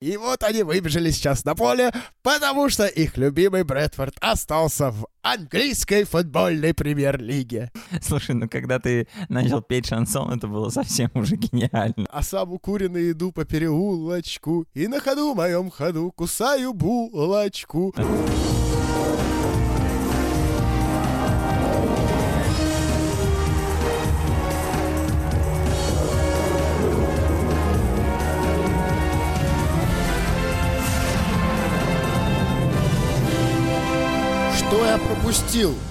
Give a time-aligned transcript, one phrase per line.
[0.00, 1.92] И вот они выбежали сейчас на поле,
[2.22, 7.70] потому что их любимый Брэдфорд остался в английской футбольной премьер-лиге.
[8.00, 12.06] Слушай, ну когда ты начал петь шансон, это было совсем уже гениально.
[12.08, 17.94] А сам укуренный иду по переулочку, и на ходу моем ходу кусаю булочку.
[35.30, 35.89] Что я пропустил?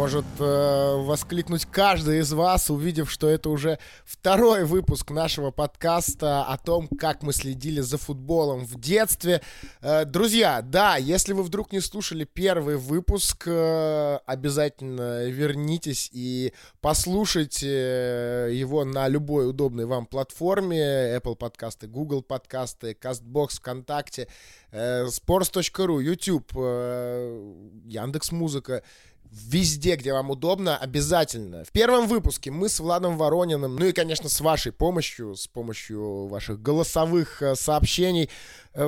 [0.00, 6.56] Может э, воскликнуть каждый из вас, увидев, что это уже второй выпуск нашего подкаста о
[6.56, 9.42] том, как мы следили за футболом в детстве.
[9.82, 17.68] Э, друзья, да, если вы вдруг не слушали первый выпуск, э, обязательно вернитесь и послушайте
[17.68, 20.80] э, его на любой удобной вам платформе.
[21.14, 24.28] Apple подкасты, Google подкасты, CastBox, ВКонтакте,
[24.72, 28.82] э, Sports.ru, YouTube, э, Яндекс.Музыка
[29.30, 31.64] везде, где вам удобно, обязательно.
[31.64, 36.26] В первом выпуске мы с Владом Ворониным, ну и, конечно, с вашей помощью, с помощью
[36.26, 38.28] ваших голосовых э, сообщений,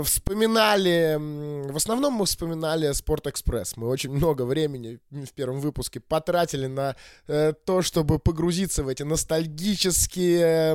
[0.05, 3.77] вспоминали, в основном мы вспоминали Спорт Экспресс.
[3.77, 6.95] Мы очень много времени в первом выпуске потратили на
[7.27, 10.75] э, то, чтобы погрузиться в эти ностальгические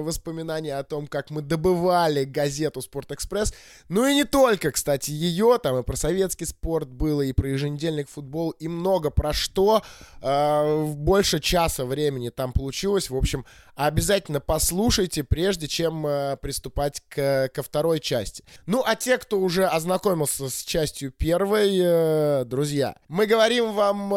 [0.00, 3.54] воспоминания о том, как мы добывали газету Спорт Экспресс.
[3.88, 8.08] Ну и не только, кстати, ее, там и про советский спорт было, и про еженедельник
[8.08, 9.82] футбол, и много про что.
[10.20, 13.08] Э, больше часа времени там получилось.
[13.08, 18.42] В общем, обязательно послушайте, прежде чем э, приступать к, ко второй части.
[18.66, 24.08] Ну, а те, кто уже ознакомился с частью первой, э, друзья, мы говорим вам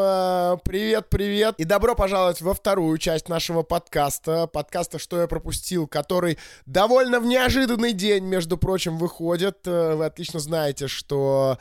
[0.64, 4.48] привет-привет и добро пожаловать во вторую часть нашего подкаста.
[4.48, 9.60] Подкаста «Что я пропустил», который довольно в неожиданный день, между прочим, выходит.
[9.66, 11.58] Вы отлично знаете, что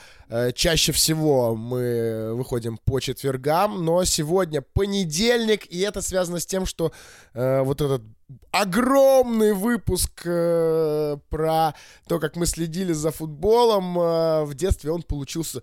[0.54, 6.92] чаще всего мы выходим по четвергам но сегодня понедельник, и это связано с тем, что
[7.34, 8.02] э, вот этот
[8.50, 11.74] огромный выпуск э, про
[12.06, 15.62] то, как мы следили за футболом э, в детстве, он получился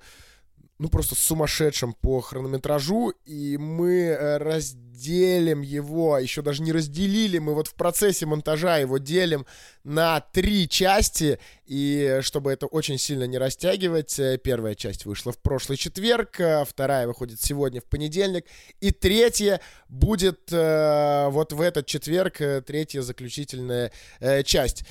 [0.79, 7.39] ну, просто сумасшедшим по хронометражу, и мы э, разделим его, а еще даже не разделили,
[7.39, 9.47] мы вот в процессе монтажа его делим
[9.83, 15.39] на три части, и чтобы это очень сильно не растягивать, э, первая часть вышла в
[15.39, 18.45] прошлый четверг, э, вторая выходит сегодня в понедельник,
[18.79, 24.83] и третья будет э, вот в этот четверг, третья заключительная э, часть.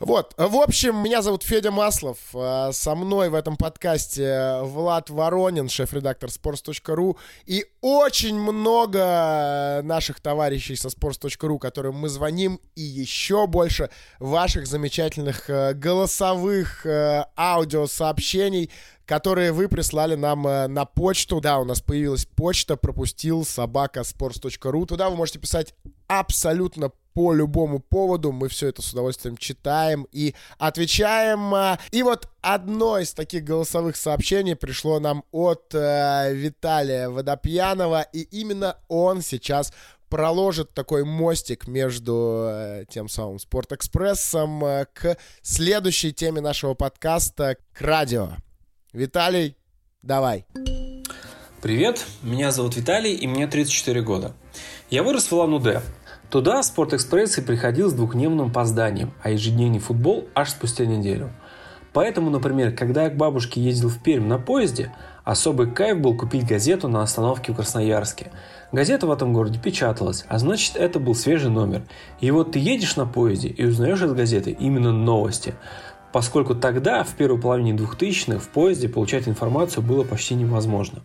[0.00, 2.16] Вот, в общем, меня зовут Федя Маслов.
[2.32, 7.18] А, со мной в этом подкасте Влад Воронин, шеф-редактор sports.ru.
[7.44, 12.60] И очень много наших товарищей со sports.ru, которым мы звоним.
[12.76, 18.70] И еще больше ваших замечательных э, голосовых э, аудиосообщений,
[19.04, 21.42] которые вы прислали нам э, на почту.
[21.42, 24.86] Да, у нас появилась почта, пропустил собака sports.ru.
[24.86, 25.74] Туда вы можете писать
[26.06, 28.32] абсолютно по любому поводу.
[28.32, 31.54] Мы все это с удовольствием читаем и отвечаем.
[31.54, 38.20] А, и вот одно из таких голосовых сообщений пришло нам от э, Виталия Водопьянова, и
[38.22, 39.72] именно он сейчас
[40.10, 47.80] проложит такой мостик между э, тем самым Спортэкспрессом э, к следующей теме нашего подкаста, к
[47.80, 48.30] радио.
[48.92, 49.56] Виталий,
[50.02, 50.44] давай.
[51.62, 54.34] Привет, меня зовут Виталий, и мне 34 года.
[54.90, 55.82] Я вырос в Улан-Удэ,
[56.30, 61.32] Туда Спортэкспресс и приходил с двухдневным опозданием, а ежедневный футбол аж спустя неделю.
[61.92, 66.46] Поэтому, например, когда я к бабушке ездил в Пермь на поезде, особый кайф был купить
[66.46, 68.30] газету на остановке в Красноярске.
[68.70, 71.82] Газета в этом городе печаталась, а значит это был свежий номер.
[72.20, 75.54] И вот ты едешь на поезде и узнаешь из газеты именно новости.
[76.12, 81.02] Поскольку тогда, в первой половине 2000-х, в поезде получать информацию было почти невозможно.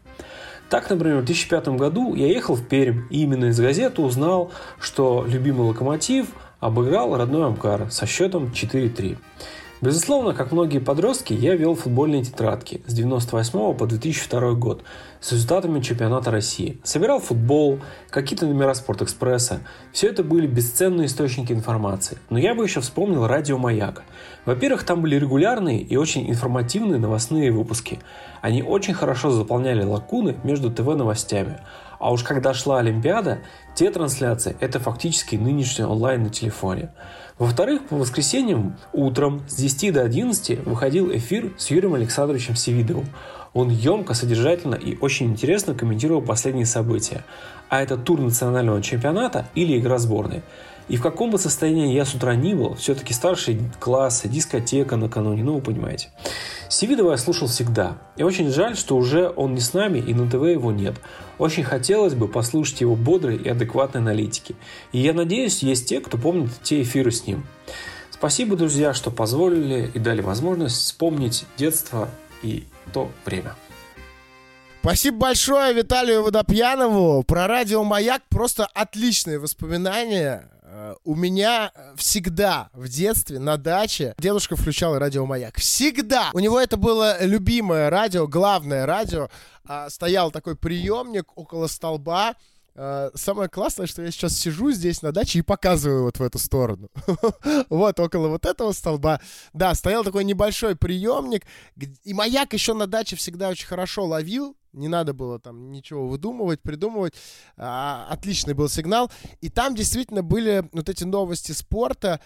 [0.69, 5.23] Так, например, в 2005 году я ехал в Пермь и именно из газеты узнал, что
[5.27, 6.27] любимый локомотив
[6.59, 9.17] обыграл родной Амкар со счетом 4-3.
[9.81, 14.83] Безусловно, как многие подростки, я вел футбольные тетрадки с 1998 по 2002 год
[15.19, 16.79] с результатами чемпионата России.
[16.83, 17.79] Собирал футбол,
[18.09, 19.59] какие-то номера Спортэкспресса.
[19.91, 22.17] Все это были бесценные источники информации.
[22.29, 24.03] Но я бы еще вспомнил радио «Маяк».
[24.45, 27.99] Во-первых, там были регулярные и очень информативные новостные выпуски.
[28.41, 31.59] Они очень хорошо заполняли лакуны между ТВ-новостями.
[31.99, 33.39] А уж когда шла Олимпиада,
[33.73, 36.91] те трансляции– это фактически нынешний онлайн на телефоне.
[37.37, 43.07] Во-вторых, по воскресеньям утром с 10 до 11 выходил эфир с Юрием Александровичем Севидовым.
[43.53, 47.25] Он емко, содержательно и очень интересно комментировал последние события.
[47.67, 50.43] А это тур национального чемпионата или игра сборной.
[50.87, 55.43] И в каком бы состоянии я с утра ни был, все-таки старший класс, дискотека накануне,
[55.43, 56.09] ну вы понимаете.
[56.69, 57.97] Севидова я слушал всегда.
[58.17, 60.95] И очень жаль, что уже он не с нами и на ТВ его нет.
[61.39, 64.55] Очень хотелось бы послушать его бодрой и адекватной аналитики.
[64.91, 67.45] И я надеюсь, есть те, кто помнит те эфиры с ним.
[68.11, 72.09] Спасибо, друзья, что позволили и дали возможность вспомнить детство
[72.43, 73.55] и то время.
[74.81, 77.23] Спасибо большое Виталию Водопьянову.
[77.23, 80.47] Про радио «Маяк» просто отличные воспоминания.
[80.77, 85.57] Э, у меня всегда в детстве на даче дедушка включал радио «Маяк».
[85.57, 86.31] Всегда!
[86.33, 89.29] У него это было любимое радио, главное радио.
[89.63, 92.35] А, стоял такой приемник около столба,
[92.75, 96.89] самое классное, что я сейчас сижу здесь на даче и показываю вот в эту сторону.
[97.69, 99.21] вот около вот этого столба.
[99.53, 101.45] Да, стоял такой небольшой приемник.
[102.03, 104.57] И маяк еще на даче всегда очень хорошо ловил.
[104.73, 107.13] Не надо было там ничего выдумывать, придумывать.
[107.55, 109.09] А, отличный был сигнал.
[109.39, 112.19] И там действительно были вот эти новости спорта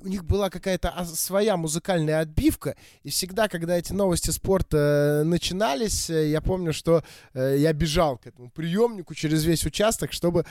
[0.00, 6.10] у них была какая-то своя музыкальная отбивка, и всегда, когда эти новости спорта э, начинались,
[6.10, 7.02] э, я помню, что
[7.34, 10.44] э, я бежал к этому приемнику через весь участок, чтобы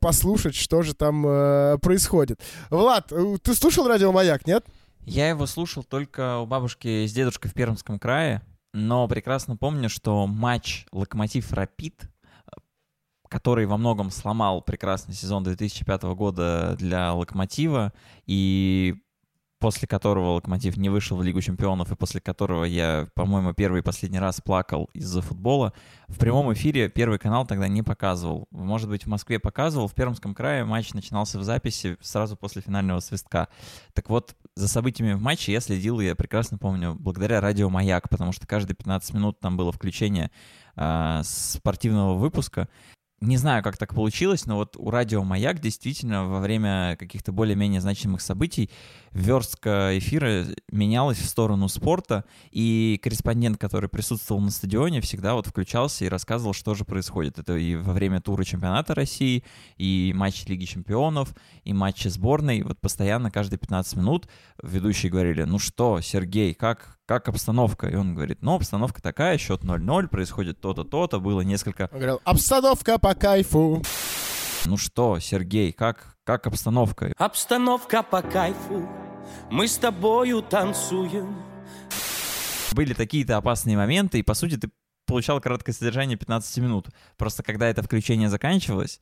[0.00, 1.22] послушать, что же там
[1.80, 2.40] происходит.
[2.70, 3.12] Влад,
[3.42, 4.64] ты слушал радио «Маяк», нет?
[5.04, 8.42] Я его слушал только у бабушки с дедушкой в Пермском крае,
[8.72, 12.08] но прекрасно помню, что матч «Локомотив-Рапид»
[13.34, 17.92] который во многом сломал прекрасный сезон 2005 года для Локомотива,
[18.26, 18.94] и
[19.58, 23.82] после которого Локомотив не вышел в Лигу чемпионов, и после которого я, по-моему, первый и
[23.82, 25.72] последний раз плакал из-за футбола,
[26.06, 28.46] в прямом эфире Первый канал тогда не показывал.
[28.52, 33.00] Может быть, в Москве показывал, в Пермском крае матч начинался в записи сразу после финального
[33.00, 33.48] свистка.
[33.94, 38.30] Так вот, за событиями в матче я следил, я прекрасно помню, благодаря радио «Маяк», потому
[38.30, 40.30] что каждые 15 минут там было включение
[40.76, 42.68] э, спортивного выпуска,
[43.20, 47.80] не знаю, как так получилось, но вот у радио «Маяк» действительно во время каких-то более-менее
[47.80, 48.70] значимых событий
[49.14, 56.04] верстка эфира менялась в сторону спорта, и корреспондент, который присутствовал на стадионе, всегда вот включался
[56.04, 57.38] и рассказывал, что же происходит.
[57.38, 59.44] Это и во время тура чемпионата России,
[59.76, 62.62] и матчи Лиги чемпионов, и матчи сборной.
[62.62, 64.28] Вот постоянно, каждые 15 минут
[64.62, 67.88] ведущие говорили, ну что, Сергей, как, как обстановка?
[67.88, 71.88] И он говорит, ну, обстановка такая, счет 0-0, происходит то-то, то-то, было несколько...
[71.92, 73.82] Он говорил, обстановка по кайфу.
[74.66, 77.12] Ну что, Сергей, как, как обстановка?
[77.18, 78.88] Обстановка по кайфу,
[79.50, 81.34] мы с тобою танцуем.
[82.72, 84.70] Были такие-то опасные моменты, и, по сути, ты
[85.06, 86.88] получал короткое содержание 15 минут.
[87.16, 89.00] Просто когда это включение заканчивалось,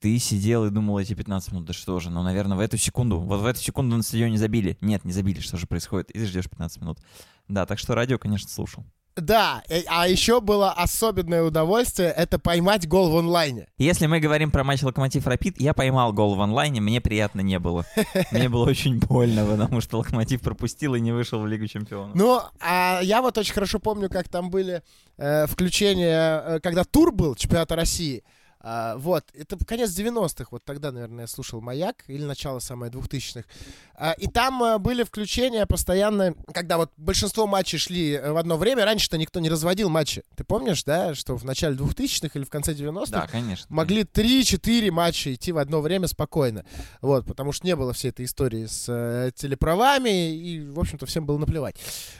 [0.00, 3.20] ты сидел и думал эти 15 минут, да что же, ну, наверное, в эту секунду,
[3.20, 4.76] вот в эту секунду на стадионе забили.
[4.80, 6.98] Нет, не забили, что же происходит, и ты ждешь 15 минут.
[7.46, 8.84] Да, так что радио, конечно, слушал.
[9.16, 13.68] Да, э, а еще было особенное удовольствие— это поймать гол в онлайне.
[13.78, 17.58] Если мы говорим про матч Локомотив Рапид, я поймал гол в онлайне, мне приятно не
[17.58, 17.84] было.
[18.30, 22.14] Мне было очень больно, потому что Локомотив пропустил и не вышел в Лигу Чемпионов.
[22.14, 24.82] Ну, а я вот очень хорошо помню, как там были
[25.18, 28.24] э, включения, э, когда тур был чемпионата России—
[28.64, 33.44] а, вот, это конец 90-х, вот тогда, наверное, я слушал «Маяк», или начало самое 2000-х.
[33.96, 38.56] А, и там а, были включения постоянно, когда вот большинство матчей шли э, в одно
[38.56, 38.84] время.
[38.84, 40.22] Раньше-то никто не разводил матчи.
[40.36, 44.90] Ты помнишь, да, что в начале 2000-х или в конце 90-х да, конечно, могли 3-4
[44.92, 46.64] матча идти в одно время спокойно.
[47.00, 51.26] Вот, потому что не было всей этой истории с э, телеправами, и, в общем-то, всем
[51.26, 51.76] было наплевать.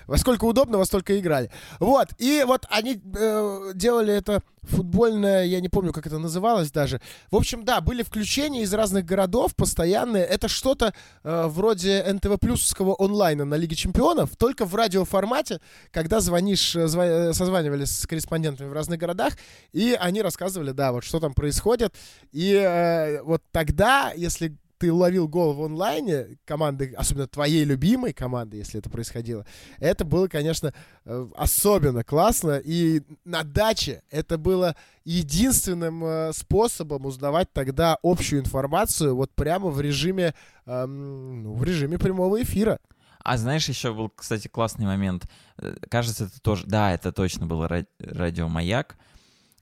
[0.08, 1.52] Во сколько удобно, во столько играли.
[1.78, 7.00] Вот, и вот они э, делали это футбольное, я не помню, как это называлось даже.
[7.30, 10.24] В общем, да, были включения из разных городов постоянные.
[10.24, 16.76] Это что-то э, вроде НТВ плюсовского онлайна на Лиге Чемпионов, только в радиоформате, когда звонишь,
[16.76, 17.00] э, зв...
[17.00, 19.34] Э, созванивались с корреспондентами в разных городах,
[19.72, 21.94] и они рассказывали, да, вот что там происходит.
[22.30, 28.56] И э, вот тогда, если ты уловил гол в онлайне команды, особенно твоей любимой команды,
[28.56, 29.46] если это происходило,
[29.78, 30.74] это было, конечно,
[31.04, 32.60] э, особенно классно.
[32.64, 34.74] И на даче это было
[35.04, 40.34] единственным э, способом узнавать тогда общую информацию вот прямо в режиме,
[40.66, 42.80] эм, ну, в режиме прямого эфира.
[43.22, 45.30] А знаешь, еще был, кстати, классный момент.
[45.58, 46.66] Э, кажется, это тоже...
[46.66, 47.68] Да, это точно был
[48.00, 48.96] радио «Маяк».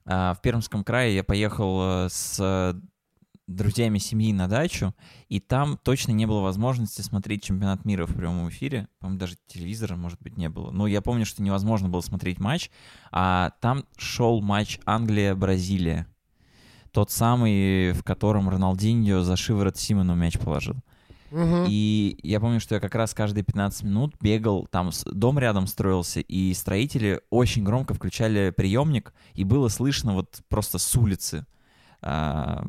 [0.03, 2.73] А, в Пермском крае я поехал с
[3.55, 4.93] друзьями семьи на дачу,
[5.29, 8.87] и там точно не было возможности смотреть чемпионат мира в прямом эфире.
[8.99, 10.71] По-моему, даже телевизора, может быть, не было.
[10.71, 12.71] Но я помню, что невозможно было смотреть матч,
[13.11, 16.07] а там шел матч Англия-Бразилия.
[16.91, 20.75] Тот самый, в котором Роналдиньо за шиворот Симону мяч положил.
[21.31, 21.65] Угу.
[21.67, 26.19] И я помню, что я как раз каждые 15 минут бегал, там дом рядом строился,
[26.19, 31.45] и строители очень громко включали приемник, и было слышно вот просто с улицы
[32.01, 32.65] а,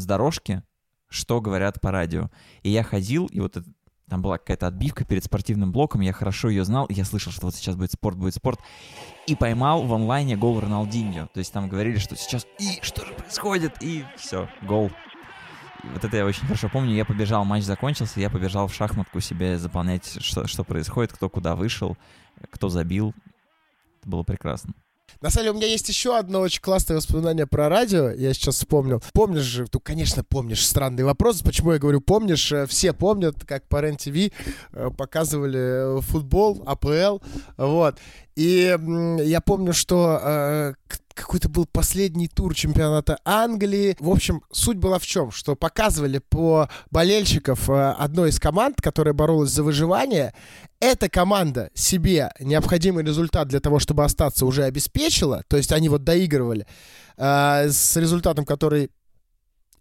[0.00, 0.62] с дорожки
[1.10, 2.30] что говорят по радио.
[2.62, 3.68] И я ходил, и вот это,
[4.08, 7.46] там была какая-то отбивка перед спортивным блоком, я хорошо ее знал, и я слышал, что
[7.46, 8.60] вот сейчас будет спорт, будет спорт,
[9.26, 11.28] и поймал в онлайне гол Роналдиньо.
[11.34, 14.90] То есть там говорили, что сейчас, и что же происходит, и все, гол.
[15.82, 16.94] И вот это я очень хорошо помню.
[16.94, 21.56] Я побежал, матч закончился, я побежал в шахматку себе заполнять, что, что происходит, кто куда
[21.56, 21.96] вышел,
[22.50, 23.14] кто забил.
[24.00, 24.74] Это было прекрасно.
[25.20, 28.08] На самом деле, у меня есть еще одно очень классное воспоминание про радио.
[28.08, 29.02] Я сейчас вспомнил.
[29.12, 31.42] Помнишь же, ну, конечно, помнишь странный вопрос.
[31.42, 32.50] Почему я говорю помнишь?
[32.52, 34.32] Э, все помнят, как по РЕН-ТВ
[34.72, 37.18] э, показывали э, футбол, АПЛ.
[37.58, 37.98] Вот.
[38.40, 38.74] И
[39.22, 40.74] я помню, что
[41.14, 43.98] какой-то был последний тур чемпионата Англии.
[44.00, 45.30] В общем, суть была в чем?
[45.30, 50.32] Что показывали по болельщиков э, одной из команд, которая боролась за выживание.
[50.80, 55.42] Эта команда себе необходимый результат для того, чтобы остаться, уже обеспечила.
[55.48, 56.66] То есть они вот доигрывали
[57.18, 58.90] э, с результатом, который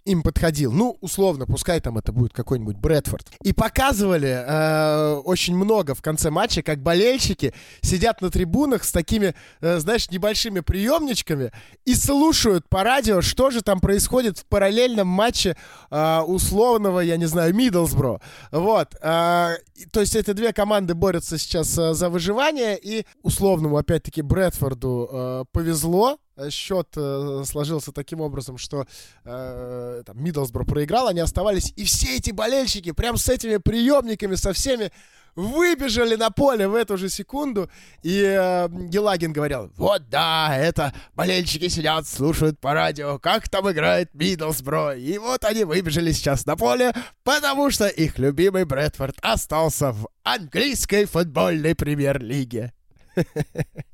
[0.10, 0.72] им подходил.
[0.72, 3.28] Ну, условно, пускай там это будет какой-нибудь Брэдфорд.
[3.44, 9.36] И показывали э, очень много в конце матча, как болельщики сидят на трибунах с такими,
[9.62, 11.52] э, знаешь, небольшими приемничками
[11.86, 15.56] и слушают по радио, что же там происходит в параллельном матче
[15.92, 18.22] э, условного, я не знаю, Миддлсбро.
[18.52, 18.96] Вот.
[19.02, 19.56] Э,
[19.92, 25.44] то есть эти две команды борются сейчас э, за выживание, и условному, опять-таки, Брэдфорду э,
[25.52, 26.18] повезло,
[26.50, 28.86] счет э, сложился таким образом, что
[29.26, 34.54] э, там Миддлсбро проиграл, они оставались, и все эти болельщики прям с этими приемниками, со
[34.54, 34.92] всеми
[35.36, 37.70] выбежали на поле в эту же секунду,
[38.04, 44.14] и э, Елагин говорил, вот да, это болельщики сидят, слушают по радио, как там играет
[44.14, 46.94] Миддлсбро, и вот они выбежали сейчас на поле,
[47.24, 52.74] потому что их любимый Брэдфорд остался в английской футбольной премьер-лиге.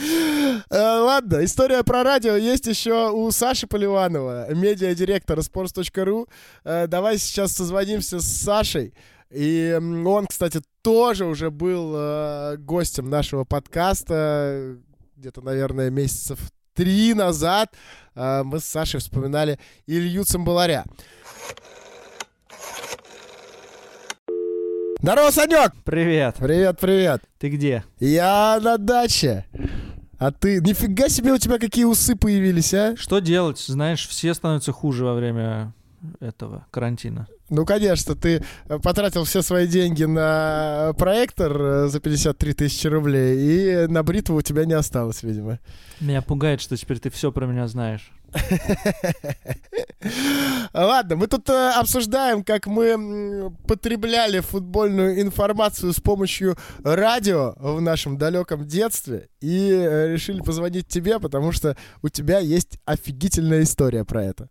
[0.00, 6.28] Э, ладно, история про радио есть еще у Саши Поливанова, медиадиректора sports.ru.
[6.64, 8.94] Э, давай сейчас созвонимся с Сашей.
[9.30, 14.76] И он, кстати, тоже уже был э, гостем нашего подкаста
[15.16, 16.38] где-то, наверное, месяцев
[16.74, 17.74] три назад.
[18.14, 20.84] Мы с Сашей вспоминали Илью Цимбаларя.
[25.00, 25.72] Здорово, Санек!
[25.84, 26.36] Привет.
[26.38, 27.22] Привет, привет.
[27.38, 27.84] Ты где?
[27.98, 29.44] Я на даче.
[30.18, 32.96] А ты, нифига себе у тебя какие усы появились, а?
[32.96, 33.60] Что делать?
[33.60, 35.72] Знаешь, все становятся хуже во время
[36.18, 37.28] этого карантина.
[37.50, 43.38] Ну, конечно, ты э, потратил все свои деньги на проектор э, за 53 тысячи рублей,
[43.38, 45.58] и на бритву у тебя не осталось, видимо.
[46.00, 48.12] Меня пугает, что теперь ты все про меня знаешь.
[50.74, 58.18] Ладно, мы тут э, обсуждаем, как мы потребляли футбольную информацию с помощью радио в нашем
[58.18, 64.50] далеком детстве и решили позвонить тебе, потому что у тебя есть офигительная история про это.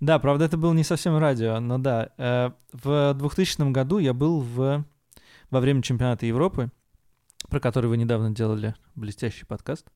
[0.00, 2.10] Да, правда, это было не совсем радио, но да.
[2.18, 4.84] Э, в 2000 году я был в,
[5.50, 6.70] во время чемпионата Европы,
[7.48, 9.90] про который вы недавно делали блестящий подкаст.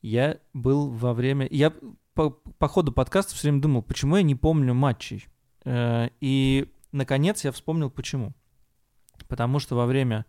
[0.00, 1.48] Я был во время...
[1.50, 1.72] Я
[2.14, 5.26] по, по ходу подкаста все время думал, почему я не помню матчей.
[5.64, 8.32] Э, и, наконец, я вспомнил, почему.
[9.28, 10.24] Потому что во время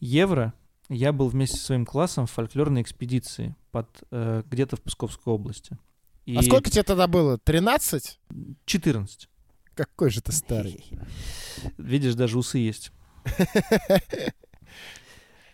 [0.00, 0.54] Евро
[0.88, 5.78] я был вместе со своим классом в фольклорной экспедиции под, э, где-то в Псковской области.
[6.26, 6.36] И...
[6.36, 7.38] А сколько тебе тогда было?
[7.38, 8.18] 13?
[8.64, 9.28] 14.
[9.74, 10.84] Какой же ты старый.
[11.78, 12.92] Видишь, даже усы есть.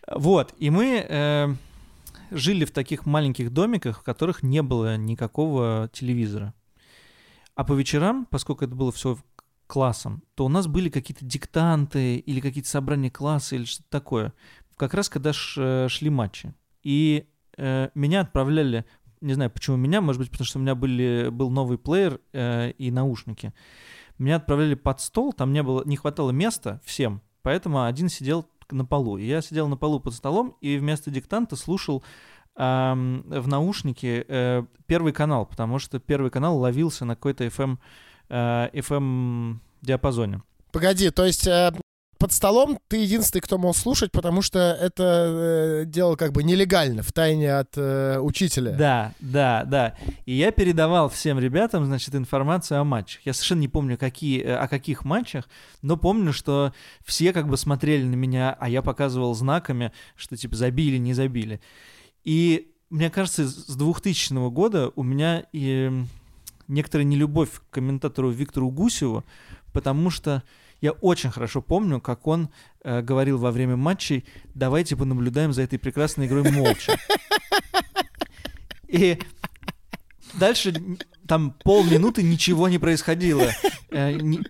[0.07, 1.55] Вот, и мы э,
[2.33, 6.53] жили в таких маленьких домиках, в которых не было никакого телевизора.
[7.55, 9.19] А по вечерам, поскольку это было все
[9.67, 14.33] классом, то у нас были какие-то диктанты или какие-то собрания класса или что-то такое.
[14.77, 16.55] Как раз когда ш, шли матчи.
[16.83, 18.85] И э, меня отправляли
[19.21, 22.71] не знаю, почему меня, может быть, потому что у меня были, был новый плеер э,
[22.73, 23.53] и наушники.
[24.19, 28.85] Меня отправляли под стол, там не, было, не хватало места всем, поэтому один сидел на
[28.85, 29.19] полу.
[29.19, 32.03] И я сидел на полу под столом и вместо диктанта слушал
[32.57, 37.79] э, в наушнике э, первый канал, потому что первый канал ловился на какой-то FM,
[38.29, 40.43] э, FM диапазоне.
[40.73, 41.73] Погоди, то есть э,
[42.21, 47.03] под столом ты единственный, кто мог слушать, потому что это э, делал как бы нелегально,
[47.03, 48.73] в тайне от э, учителя.
[48.73, 49.97] Да, да, да.
[50.27, 53.23] И я передавал всем ребятам, значит, информацию о матчах.
[53.25, 55.49] Я совершенно не помню, какие, э, о каких матчах,
[55.81, 56.75] но помню, что
[57.07, 61.63] все как бы смотрели на меня, а я показывал знаками, что типа забили, не забили.
[62.23, 65.91] И мне кажется, с 2000 года у меня и
[66.69, 69.25] некоторая нелюбовь к комментатору Виктору Гусеву,
[69.73, 70.43] потому что
[70.81, 72.51] я очень хорошо помню, как он
[72.83, 76.99] э, говорил во время матчей, давайте понаблюдаем за этой прекрасной игрой молча.
[78.89, 79.19] И
[80.35, 80.75] дальше
[81.27, 83.51] там полминуты ничего не происходило.
[83.91, 84.43] Э, не-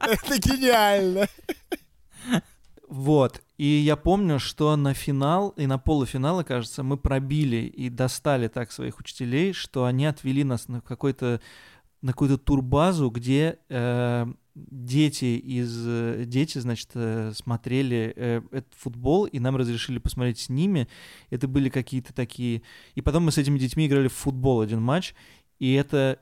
[0.00, 1.28] Это гениально.
[2.88, 3.42] Вот.
[3.56, 8.72] И я помню, что на финал и на полуфиналы, кажется, мы пробили и достали так
[8.72, 11.40] своих учителей, что они отвели нас на какой-то
[12.04, 19.38] на какую-то турбазу, где э, дети из дети, значит, э, смотрели э, этот футбол, и
[19.38, 20.86] нам разрешили посмотреть с ними.
[21.30, 22.60] Это были какие-то такие.
[22.94, 25.14] И потом мы с этими детьми играли в футбол один матч,
[25.58, 26.20] и это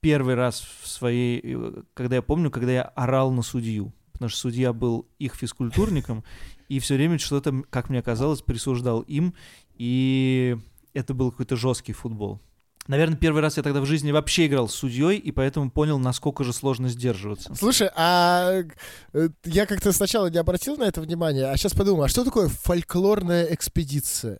[0.00, 4.40] первый раз в своей, э, когда я помню, когда я орал на судью, потому что
[4.40, 6.22] судья был их физкультурником
[6.68, 9.32] и все время что-то, как мне казалось, присуждал им,
[9.74, 10.58] и
[10.92, 12.42] это был какой-то жесткий футбол.
[12.88, 16.42] Наверное, первый раз я тогда в жизни вообще играл с судьей, и поэтому понял, насколько
[16.42, 17.54] же сложно сдерживаться.
[17.54, 18.62] Слушай, а
[19.12, 22.48] э, я как-то сначала не обратил на это внимание, а сейчас подумал, а что такое
[22.48, 24.38] фольклорная экспедиция?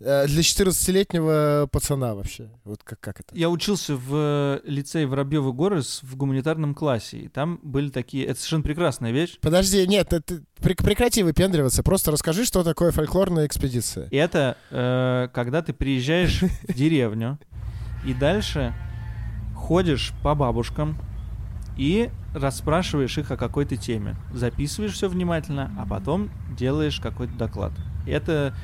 [0.00, 2.50] Э, Для 14-летнего пацана вообще.
[2.64, 3.36] Вот как, как это?
[3.36, 8.24] Я учился в лицее Воробьевы горы в гуманитарном классе, и там были такие...
[8.24, 9.38] Это совершенно прекрасная вещь.
[9.40, 14.08] Подожди, нет, это, прек- прекрати выпендриваться, просто расскажи, что такое фольклорная экспедиция.
[14.10, 17.38] Это э, когда ты приезжаешь в деревню
[18.04, 18.74] и дальше
[19.54, 20.96] ходишь по бабушкам
[21.76, 24.16] и расспрашиваешь их о какой-то теме.
[24.32, 27.72] Записываешь все внимательно, а потом делаешь какой-то доклад.
[28.06, 28.54] Это,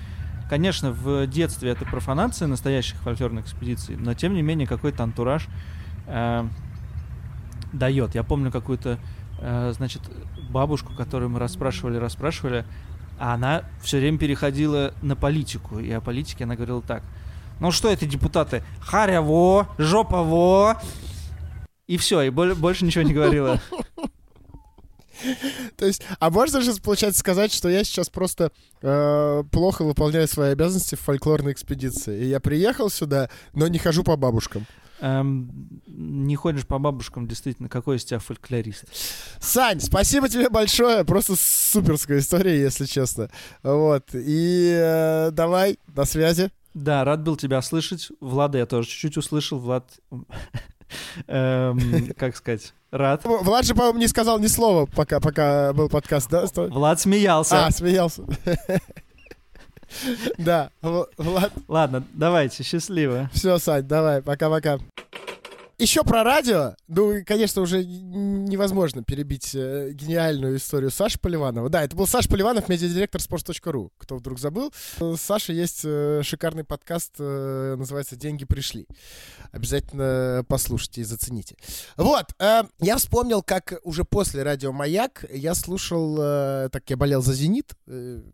[0.49, 5.49] конечно, в детстве это профанация настоящих фольклорных экспедиций, но тем не менее какой-то антураж
[6.07, 6.47] э,
[7.73, 8.14] дает.
[8.14, 8.99] Я помню какую-то,
[9.40, 10.02] э, значит,
[10.50, 12.64] бабушку, которую мы расспрашивали, расспрашивали,
[13.18, 15.78] а она все время переходила на политику.
[15.78, 17.02] И о политике она говорила так.
[17.61, 18.62] Ну что это, депутаты?
[18.81, 20.81] Харяво, жопово.
[21.87, 23.61] И все, и боль- больше ничего не говорила.
[25.77, 30.50] То есть, а можно же, получается, сказать, что я сейчас просто э, плохо выполняю свои
[30.50, 32.25] обязанности в фольклорной экспедиции.
[32.25, 34.67] И я приехал сюда, но не хожу по бабушкам.
[35.00, 38.85] Эм, не ходишь по бабушкам, действительно, какой из тебя фольклорист?
[39.41, 41.05] Сань, спасибо тебе большое.
[41.05, 43.31] Просто суперская история, если честно.
[43.62, 44.11] Вот.
[44.12, 46.51] И э, давай, до связи.
[46.79, 48.09] Да, рад был тебя слышать.
[48.21, 49.59] Влада я тоже чуть-чуть услышал.
[49.59, 49.91] Влад,
[51.27, 53.25] эм, как сказать, рад.
[53.25, 56.47] Влад же, по-моему, не сказал ни слова, пока, пока был подкаст, да?
[56.55, 57.67] Влад смеялся.
[57.67, 58.23] А, смеялся.
[60.37, 63.31] Да, Влад, Ладно, давайте, счастливо.
[63.33, 64.79] все, Сань, давай, пока-пока.
[65.79, 66.75] Еще про радио.
[66.88, 71.69] Ну, конечно, уже невозможно перебить э, гениальную историю Саши Поливанова.
[71.69, 73.93] Да, это был Саша Поливанов, медиадиректор sports.ru.
[73.97, 74.73] Кто вдруг забыл.
[74.99, 78.88] У Саши есть э, шикарный подкаст, э, называется «Деньги пришли».
[79.53, 81.55] Обязательно послушайте и зацените.
[81.97, 86.17] Вот, я вспомнил, как уже после радио «Маяк» я слушал,
[86.71, 87.73] так я болел за «Зенит»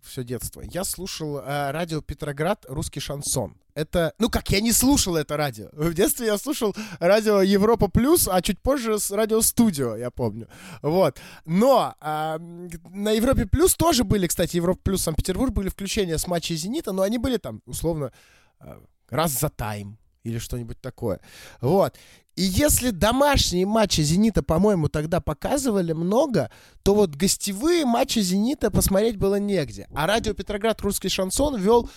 [0.02, 2.64] все детство, я слушал радио «Петроград.
[2.68, 3.56] Русский шансон».
[3.74, 5.68] Это, ну как, я не слушал это радио.
[5.72, 10.48] В детстве я слушал радио Европа Плюс, а чуть позже с радио Студио, я помню.
[10.80, 11.18] Вот.
[11.44, 16.56] Но а, на Европе Плюс тоже были, кстати, Европа Плюс Санкт-Петербург были включения с матчей
[16.56, 18.12] Зенита, но они были там, условно,
[18.60, 21.20] а, раз за тайм или что-нибудь такое.
[21.60, 21.96] Вот.
[22.36, 26.50] И если домашние матчи «Зенита», по-моему, тогда показывали много,
[26.82, 29.86] то вот гостевые матчи «Зенита» посмотреть было негде.
[29.94, 30.80] А радио «Петроград.
[30.80, 31.88] Русский шансон» вел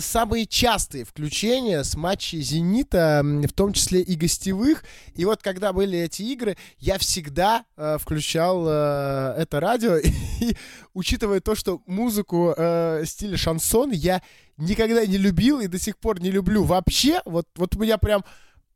[0.00, 4.84] самые частые включения с матчей «Зенита», в том числе и гостевых.
[5.14, 9.96] И вот когда были эти игры, я всегда э, включал э, это радио.
[10.40, 10.56] И
[10.94, 14.22] учитывая то, что музыку э, стиля шансон я
[14.56, 18.24] никогда не любил и до сих пор не люблю вообще, вот, вот у меня прям,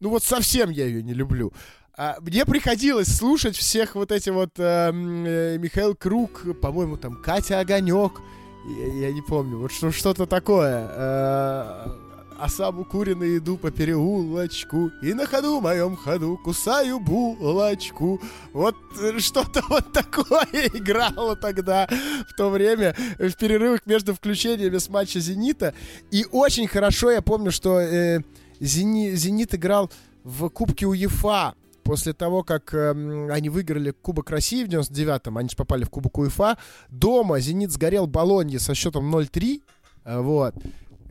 [0.01, 1.53] ну вот совсем я ее не люблю.
[1.97, 7.61] А, мне приходилось слушать всех вот эти вот э, э, Михаил Круг, по-моему, там Катя
[7.61, 8.21] Огонек,
[8.67, 10.89] я, я не помню, вот что, что-то такое.
[10.91, 11.89] Э,
[12.37, 18.21] а сам укуренный иду по переулочку И на ходу, моем ходу, кусаю булочку.
[18.53, 21.89] Вот э, что-то вот такое играло тогда
[22.29, 25.75] В то время э, в перерывах между включениями с матча «Зенита»
[26.11, 28.21] И очень хорошо я помню, что э,
[28.61, 29.91] «Зени- «Зенит» играл
[30.25, 35.57] в Кубке УЕФА После того, как эм, они выиграли Кубок России в 99-м, они же
[35.57, 36.57] попали в Кубок УЕФА,
[36.89, 39.63] дома «Зенит» сгорел Болонье со счетом 0-3.
[40.05, 40.55] э, Вот.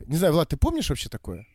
[0.06, 1.46] Не знаю, Влад, ты помнишь вообще такое?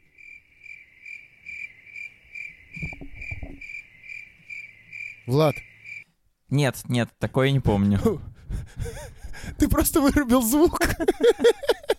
[5.28, 5.56] Влад,
[6.50, 8.00] Нет, нет, такое я не помню.
[9.60, 10.80] ты просто вырубил звук.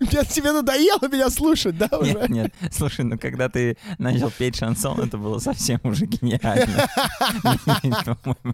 [0.00, 2.12] Нет, тебе надоело меня слушать, да, уже?
[2.12, 6.88] Нет, нет, слушай, ну когда ты начал петь шансон, это было совсем уже гениально.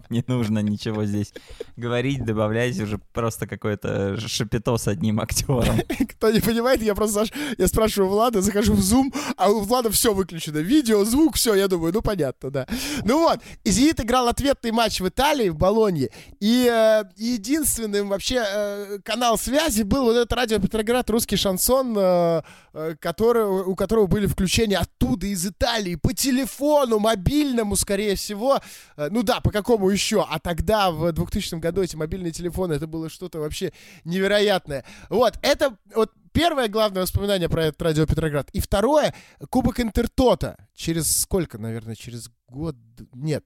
[0.09, 1.33] Не нужно ничего здесь
[1.75, 5.81] говорить, добавлять уже просто какое-то шапито с одним актером.
[6.09, 7.25] Кто не понимает, я просто
[7.57, 10.57] я спрашиваю Влада, захожу в Zoom, а у Влада все выключено.
[10.57, 12.67] Видео, звук, все, я думаю, ну понятно, да.
[13.03, 18.43] Ну вот, и «Зенит» играл ответный матч в Италии, в Болонье, и э, единственным вообще
[18.45, 22.41] э, канал связи был вот этот радио Петроград, русский шансон, э,
[22.73, 28.59] э, который, у которого были включения оттуда, из Италии, по телефону, мобильному, скорее всего.
[28.95, 30.25] Э, ну да, по какому еще?
[30.29, 34.83] А тогда, в 2000 году, эти мобильные телефоны, это было что-то вообще невероятное.
[35.09, 38.49] Вот, это вот первое главное воспоминание про этот радио Петроград.
[38.51, 39.13] И второе,
[39.49, 40.57] Кубок Интертота.
[40.75, 42.75] Через сколько, наверное, через год?
[43.13, 43.43] Нет,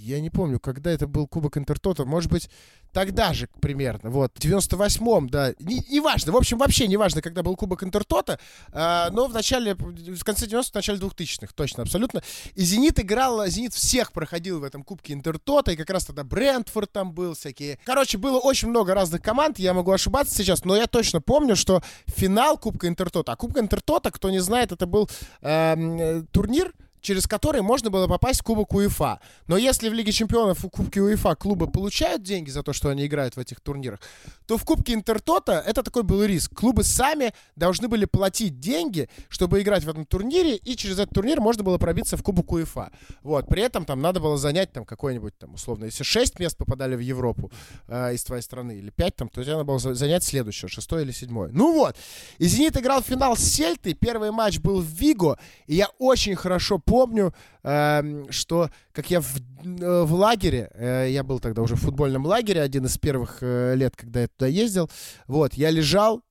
[0.00, 2.04] я не помню, когда это был Кубок Интертота.
[2.04, 2.48] Может быть,
[2.92, 4.10] тогда же примерно.
[4.10, 5.52] Вот, в 98-м, да.
[5.58, 6.30] Неважно.
[6.30, 8.40] Не в общем, вообще не важно, когда был Кубок Интертота.
[8.72, 11.52] А, но в начале, в конце 90-х, в начале 2000-х.
[11.54, 12.22] Точно, абсолютно.
[12.54, 15.72] И «Зенит» играл, «Зенит» всех проходил в этом Кубке Интертота.
[15.72, 17.78] И как раз тогда Брентфорд там был, всякие.
[17.84, 19.58] Короче, было очень много разных команд.
[19.58, 23.32] Я могу ошибаться сейчас, но я точно помню, что финал Кубка Интертота.
[23.32, 25.10] А Кубка Интертота, кто не знает, это был
[25.42, 29.20] э, турнир, через который можно было попасть в Кубок УЕФА.
[29.46, 33.06] Но если в Лиге Чемпионов у Кубке УЕФА клубы получают деньги за то, что они
[33.06, 34.00] играют в этих турнирах,
[34.46, 36.54] то в Кубке Интертота это такой был риск.
[36.54, 41.40] Клубы сами должны были платить деньги, чтобы играть в этом турнире, и через этот турнир
[41.40, 42.90] можно было пробиться в Кубок УЕФА.
[43.22, 43.46] Вот.
[43.48, 47.00] При этом там надо было занять там какой-нибудь, там, условно, если 6 мест попадали в
[47.00, 47.50] Европу
[47.88, 51.12] э, из твоей страны, или 5 там, то тебе надо было занять следующее, шестое или
[51.12, 51.50] седьмое.
[51.52, 51.96] Ну вот.
[52.38, 56.34] И «Зенит» играл в финал с Сельтой, первый матч был в Виго, и я очень
[56.34, 61.76] хорошо помню, э, что как я в, э, в лагере, э, я был тогда уже
[61.76, 64.90] в футбольном лагере, один из первых э, лет, когда я туда ездил,
[65.28, 66.22] вот, я лежал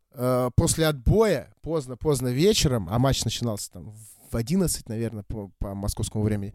[0.56, 3.94] после отбоя, поздно-поздно вечером, а матч начинался там
[4.32, 6.54] в 11, наверное, по, по московскому времени,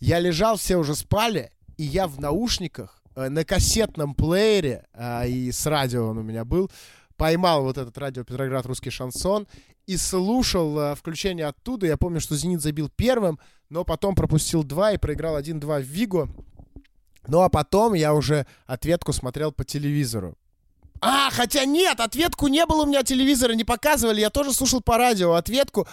[0.00, 4.84] я лежал, все уже спали, и я в наушниках, на кассетном плеере,
[5.26, 6.70] и с радио он у меня был,
[7.20, 9.46] поймал вот этот радио Петроград русский шансон
[9.86, 11.86] и слушал э, включение оттуда.
[11.86, 16.30] Я помню, что «Зенит» забил первым, но потом пропустил два и проиграл 1-2 в «Виго».
[17.26, 20.34] Ну, а потом я уже ответку смотрел по телевизору.
[21.02, 24.22] А, хотя нет, ответку не было у меня телевизора, не показывали.
[24.22, 25.86] Я тоже слушал по радио ответку,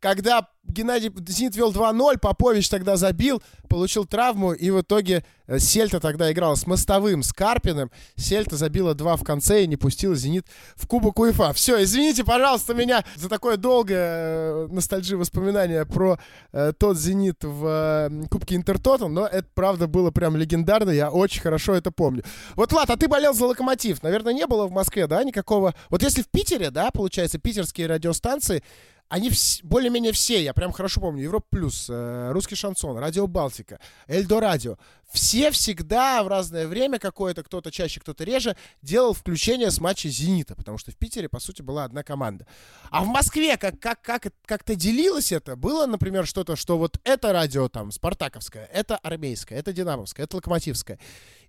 [0.00, 5.98] когда Геннадий Зенит вел 2-0, Попович тогда забил, получил травму, и в итоге э, Сельта
[5.98, 7.90] тогда играла с Мостовым, с Карпиным.
[8.16, 11.52] Сельта забила 2 в конце и не пустила Зенит в Кубок УЕФА.
[11.54, 16.18] Все, извините, пожалуйста, меня за такое долгое э, ностальджи воспоминание про
[16.52, 21.40] э, тот Зенит в э, Кубке Интертота, но это, правда, было прям легендарно, я очень
[21.40, 22.24] хорошо это помню.
[22.56, 24.02] Вот, Влад, а ты болел за Локомотив.
[24.02, 25.74] Наверное, не было в Москве, да, никакого...
[25.88, 28.62] Вот если в Питере, да, получается, питерские радиостанции,
[29.08, 33.78] они вс- более-менее все, я прям хорошо помню, Европа Плюс, э, Русский Шансон, Радио Балтика,
[34.06, 34.76] Эльдо Радио,
[35.12, 40.54] все всегда в разное время какое-то, кто-то чаще, кто-то реже, делал включение с матча «Зенита»,
[40.54, 42.46] потому что в Питере, по сути, была одна команда.
[42.90, 45.56] А в Москве как, как, как, как-то делилось это?
[45.56, 50.98] Было, например, что-то, что вот это радио там спартаковское, это армейское, это динамовское, это локомотивское.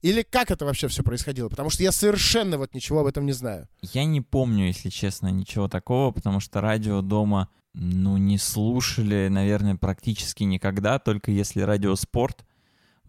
[0.02, 1.50] Или как это вообще все происходило?
[1.50, 3.67] Потому что я совершенно вот ничего об этом не знаю.
[3.82, 9.76] Я не помню, если честно, ничего такого, потому что радио дома, ну, не слушали, наверное,
[9.76, 12.45] практически никогда, только если радиоспорт.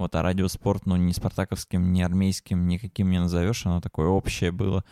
[0.01, 4.85] Вот, а радиоспорт, ну, ни спартаковским, ни армейским, никаким не назовешь, оно такое общее было.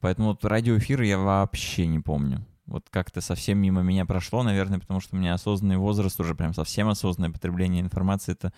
[0.00, 2.46] Поэтому вот радиоэфиры я вообще не помню.
[2.66, 6.54] Вот как-то совсем мимо меня прошло, наверное, потому что у меня осознанный возраст, уже прям
[6.54, 8.52] совсем осознанное потребление информации, это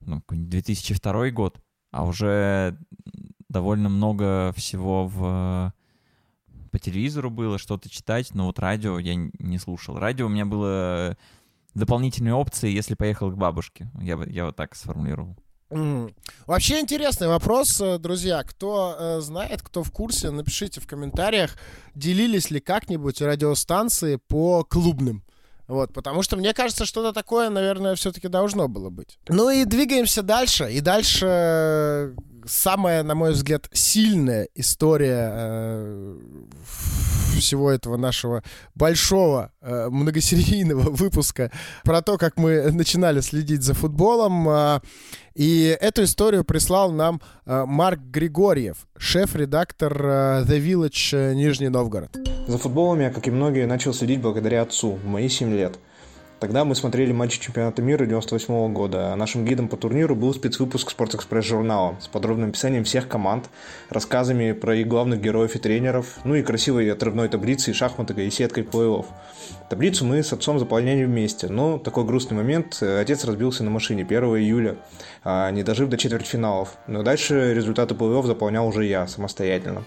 [0.00, 1.60] ну, 2002 год
[1.92, 2.78] а уже
[3.48, 5.72] довольно много всего в
[6.70, 9.98] по телевизору было, что-то читать, но вот радио я не слушал.
[9.98, 11.18] Радио у меня было
[11.74, 13.90] дополнительной опцией, если поехал к бабушке.
[14.00, 15.36] Я, я вот так сформулировал.
[15.70, 16.14] Mm.
[16.46, 18.42] Вообще интересный вопрос, э, друзья.
[18.42, 21.56] Кто э, знает, кто в курсе, напишите в комментариях,
[21.94, 25.24] делились ли как-нибудь радиостанции по клубным.
[25.68, 29.18] Вот, потому что мне кажется, что-то такое, наверное, все-таки должно было быть.
[29.28, 30.70] Ну и двигаемся дальше.
[30.70, 36.18] И дальше э, самая, на мой взгляд, сильная история э,
[37.36, 38.42] всего этого нашего
[38.74, 41.50] большого э, многосерийного выпуска
[41.84, 44.48] про то, как мы начинали следить за футболом.
[44.48, 44.80] Э,
[45.34, 52.16] и эту историю прислал нам э, Марк Григорьев, шеф-редактор э, The Village э, Нижний Новгород.
[52.46, 55.78] За футболом я, как и многие, начал следить благодаря отцу мои 7 лет.
[56.42, 59.14] Тогда мы смотрели матчи чемпионата мира 98 года.
[59.14, 63.48] Нашим гидом по турниру был спецвыпуск «Спортэкспресс» журнала с подробным описанием всех команд,
[63.90, 68.64] рассказами про их главных героев и тренеров, ну и красивой отрывной таблицей, шахматой и сеткой
[68.64, 69.06] плей-офф.
[69.70, 72.82] Таблицу мы с отцом заполняли вместе, но такой грустный момент.
[72.82, 74.74] Отец разбился на машине 1 июля,
[75.22, 76.70] а, не дожив до четвертьфиналов.
[76.88, 79.84] Но дальше результаты плей-офф заполнял уже я самостоятельно.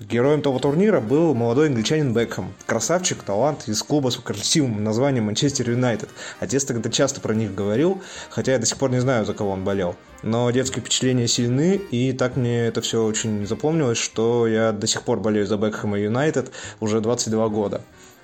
[0.00, 2.54] Героем того турнира был молодой англичанин Бекхэм.
[2.64, 6.08] Красавчик, талант из клуба с красивым названием Манчестер Юнайтед.
[6.40, 9.50] Отец тогда часто про них говорил, хотя я до сих пор не знаю, за кого
[9.50, 9.96] он болел.
[10.22, 15.02] Но детские впечатления сильны, и так мне это все очень запомнилось, что я до сих
[15.02, 17.82] пор болею за Бекхэма Юнайтед уже 22 года.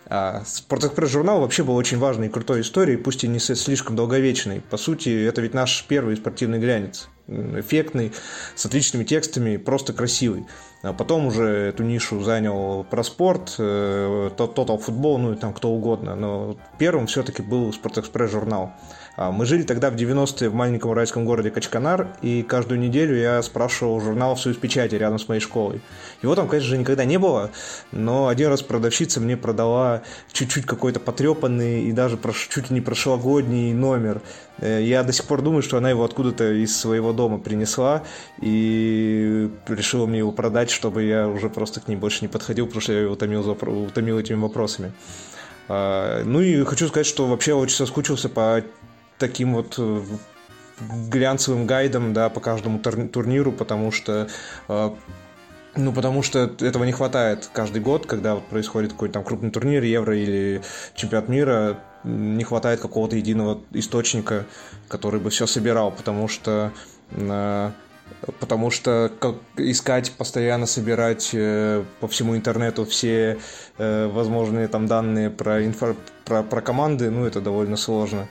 [0.09, 4.61] А Спортэкспресс журнал вообще был очень важной и крутой историей, пусть и не слишком долговечной.
[4.61, 7.09] По сути, это ведь наш первый спортивный глянец.
[7.27, 8.13] Эффектный,
[8.55, 10.47] с отличными текстами, просто красивый.
[10.83, 15.71] А потом уже эту нишу занял про спорт, э, Total Football, ну и там кто
[15.71, 16.15] угодно.
[16.15, 18.75] Но первым все-таки был Спортэкспресс журнал.
[19.17, 24.01] Мы жили тогда в 90-е в маленьком райском городе Качканар, и каждую неделю я спрашивал
[24.01, 25.81] журнал в «Союз печати» рядом с моей школой.
[26.23, 27.51] Его там, конечно же, никогда не было,
[27.93, 30.03] но один раз продавщица мне продала
[30.33, 32.19] чуть-чуть какой-то потрепанный и даже
[32.51, 34.21] чуть не прошлогодний номер.
[34.59, 38.03] Э, я до сих пор думаю, что она его откуда-то из своего дома принесла
[38.41, 42.83] и решила мне его продать, чтобы я уже просто к ней больше не подходил, потому
[42.83, 44.93] что я его утомил, утомил этими вопросами.
[45.69, 48.63] А, ну и хочу сказать, что вообще очень соскучился по
[49.19, 50.03] таким вот э,
[51.09, 54.29] глянцевым гайдом, да, по каждому турниру, потому что
[54.69, 54.91] э,
[55.77, 59.83] ну, потому что этого не хватает каждый год, когда вот происходит какой-то там крупный турнир,
[59.83, 60.63] Евро или
[60.95, 64.47] Чемпионат мира, не хватает какого-то единого источника,
[64.89, 66.73] который бы все собирал, потому что
[67.11, 67.71] э,
[68.41, 73.39] потому что как искать, постоянно собирать э, по всему интернету все
[73.79, 78.29] э, возможные там данные про, инфо, про, про команды, ну, это довольно сложно.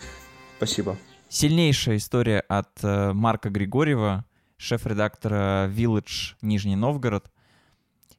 [0.57, 0.97] Спасибо.
[1.29, 4.25] Сильнейшая история от э, Марка Григорьева,
[4.57, 7.31] шеф-редактора Village Нижний Новгород.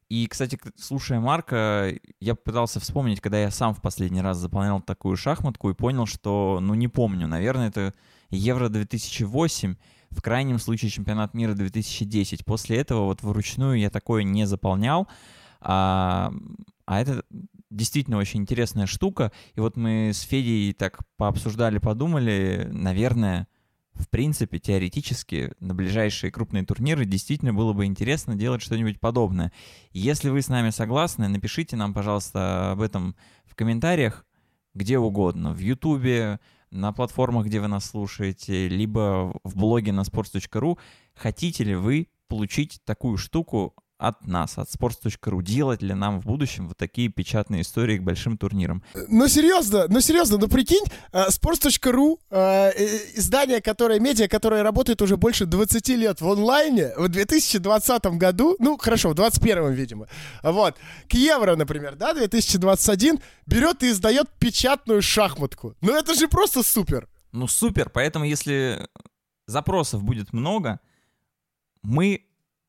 [0.08, 5.16] И, кстати, слушая Марка, я пытался вспомнить, когда я сам в последний раз заполнял такую
[5.16, 7.94] шахматку и понял, что, ну, не помню, наверное, это
[8.30, 9.76] Евро 2008,
[10.10, 12.44] в крайнем случае чемпионат мира 2010.
[12.44, 15.08] После этого вот вручную я такое не заполнял,
[15.60, 16.32] а,
[16.84, 17.24] а это
[17.76, 19.32] действительно очень интересная штука.
[19.54, 23.48] И вот мы с Федей так пообсуждали, подумали, наверное,
[23.94, 29.52] в принципе, теоретически на ближайшие крупные турниры действительно было бы интересно делать что-нибудь подобное.
[29.92, 34.26] Если вы с нами согласны, напишите нам, пожалуйста, об этом в комментариях
[34.76, 35.52] где угодно.
[35.52, 36.38] В Ютубе,
[36.70, 40.78] на платформах, где вы нас слушаете, либо в блоге на sports.ru.
[41.14, 46.68] Хотите ли вы получить такую штуку от нас, от sports.ru, делать ли нам в будущем
[46.68, 48.82] вот такие печатные истории к большим турнирам.
[49.08, 52.72] Ну, серьезно, ну, серьезно, ну, прикинь, э, sports.ru, э,
[53.14, 58.76] издание, которое, медиа, которое работает уже больше 20 лет в онлайне, в 2020 году, ну,
[58.76, 60.08] хорошо, в 2021, видимо,
[60.42, 60.76] вот,
[61.08, 65.74] к Евро, например, да, 2021, берет и издает печатную шахматку.
[65.80, 67.08] Ну, это же просто супер.
[67.32, 68.86] Ну, супер, поэтому если
[69.46, 70.80] запросов будет много,
[71.82, 72.25] мы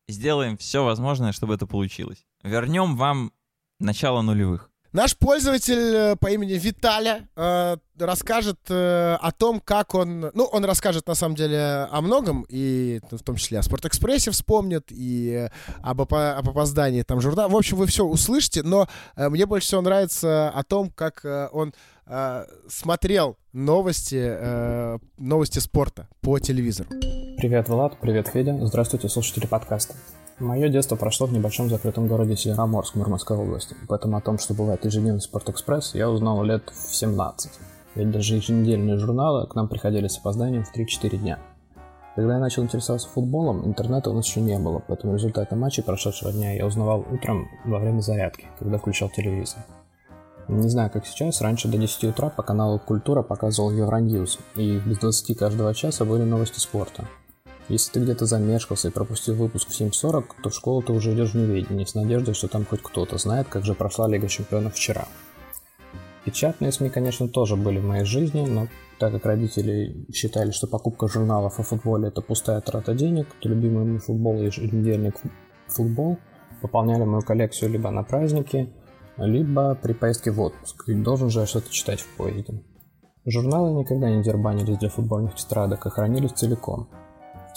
[0.07, 2.25] сделаем все возможное, чтобы это получилось.
[2.43, 3.31] Вернем вам
[3.79, 4.69] начало нулевых.
[4.93, 10.31] Наш пользователь э, по имени Виталя э, расскажет э, о том, как он...
[10.33, 14.85] Ну, он расскажет, на самом деле, о многом, и в том числе о Спортэкспрессе вспомнит,
[14.89, 15.49] и
[15.83, 17.49] об, об опоздании там журнала.
[17.49, 21.49] В общем, вы все услышите, но э, мне больше всего нравится о том, как э,
[21.51, 21.73] он
[22.05, 26.89] э, смотрел новости, э, новости спорта по телевизору.
[27.37, 28.57] Привет, Влад, привет, Федя.
[28.65, 29.93] Здравствуйте, слушатели подкаста.
[30.39, 34.83] Мое детство прошло в небольшом закрытом городе Североморск Мурманской области, поэтому о том, что бывает
[34.83, 37.51] ежедневный Спортэкспресс, я узнал лет в 17.
[37.93, 41.37] Ведь даже еженедельные журналы к нам приходили с опозданием в 3-4 дня.
[42.15, 46.31] Когда я начал интересоваться футболом, интернета у нас еще не было, поэтому результаты матчей прошедшего
[46.31, 49.59] дня я узнавал утром во время зарядки, когда включал телевизор.
[50.47, 54.97] Не знаю, как сейчас, раньше до 10 утра по каналу «Культура» показывал Евроньюз, и без
[54.97, 57.05] 20 каждого часа были новости спорта.
[57.69, 61.31] Если ты где-то замешкался и пропустил выпуск в 7.40, то в школу ты уже идешь
[61.31, 65.05] в неведении с надеждой, что там хоть кто-то знает, как же прошла Лига Чемпионов вчера.
[66.23, 68.67] Печатные СМИ, конечно, тоже были в моей жизни, но
[68.99, 73.85] так как родители считали, что покупка журналов о футболе это пустая трата денег, то любимый
[73.85, 75.15] мой футбол и еженедельник
[75.67, 76.17] футбол
[76.61, 78.73] пополняли мою коллекцию либо на праздники,
[79.17, 82.61] либо при поездке в отпуск, ведь должен же я что-то читать в поезде.
[83.25, 86.89] Журналы никогда не дербанились для футбольных тетрадок и хранились целиком–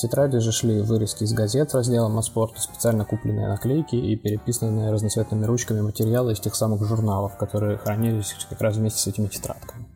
[0.00, 4.90] тетради же шли вырезки из газет с разделом о спорте, специально купленные наклейки и переписанные
[4.90, 9.86] разноцветными ручками материалы из тех самых журналов, которые хранились как раз вместе с этими тетрадками.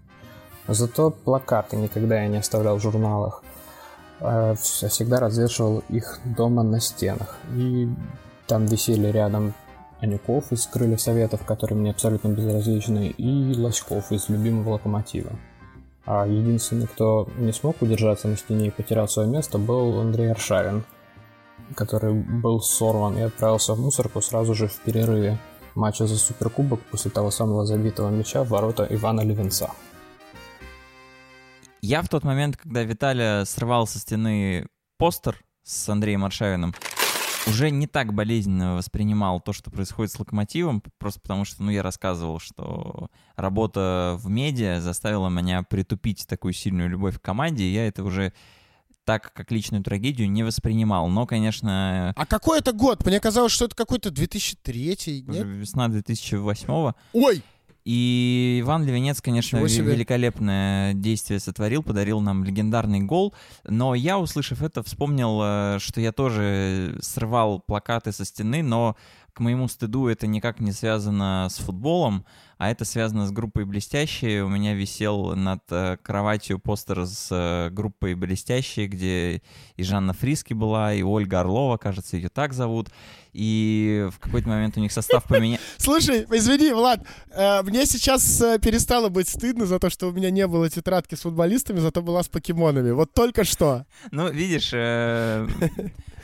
[0.68, 3.42] Зато плакаты никогда я не оставлял в журналах.
[4.20, 7.36] Я всегда развешивал их дома на стенах.
[7.54, 7.88] И
[8.46, 9.54] там висели рядом
[10.00, 15.32] Анюков из «Крылья Советов», которые мне абсолютно безразличны, и Лоськов из «Любимого локомотива».
[16.06, 20.84] А единственный, кто не смог удержаться на стене и потерял свое место, был Андрей Аршавин,
[21.74, 25.38] который был сорван и отправился в мусорку сразу же в перерыве
[25.74, 29.70] матча за Суперкубок после того самого забитого мяча в ворота Ивана Левенца.
[31.80, 34.66] Я в тот момент, когда Виталия срывал со стены
[34.98, 36.74] постер с Андреем Аршавиным,
[37.46, 41.82] уже не так болезненно воспринимал то, что происходит с локомотивом, просто потому что, ну, я
[41.82, 47.86] рассказывал, что работа в медиа заставила меня притупить такую сильную любовь к команде, и я
[47.86, 48.32] это уже
[49.04, 51.08] так, как личную трагедию, не воспринимал.
[51.08, 52.12] Но, конечно...
[52.16, 53.04] А какой это год?
[53.04, 55.46] Мне казалось, что это какой-то 2003 нет?
[55.46, 57.42] Весна 2008 Ой!
[57.84, 63.34] И Иван Левенец, конечно, великолепное действие сотворил, подарил нам легендарный гол.
[63.64, 68.96] Но я, услышав это, вспомнил, э, что я тоже срывал плакаты со стены, но
[69.34, 72.24] к моему стыду это никак не связано с футболом,
[72.58, 74.44] а это связано с группой «Блестящие».
[74.44, 79.42] У меня висел над э, кроватью постер с э, группой «Блестящие», где
[79.76, 82.90] и Жанна Фриски была, и Ольга Орлова, кажется, ее так зовут.
[83.32, 85.64] И в какой-то момент у них состав поменялся.
[85.78, 90.46] Слушай, извини, Влад, э, мне сейчас перестало быть стыдно за то, что у меня не
[90.46, 92.92] было тетрадки с футболистами, зато была с покемонами.
[92.92, 93.86] Вот только что.
[94.10, 94.72] Ну, видишь,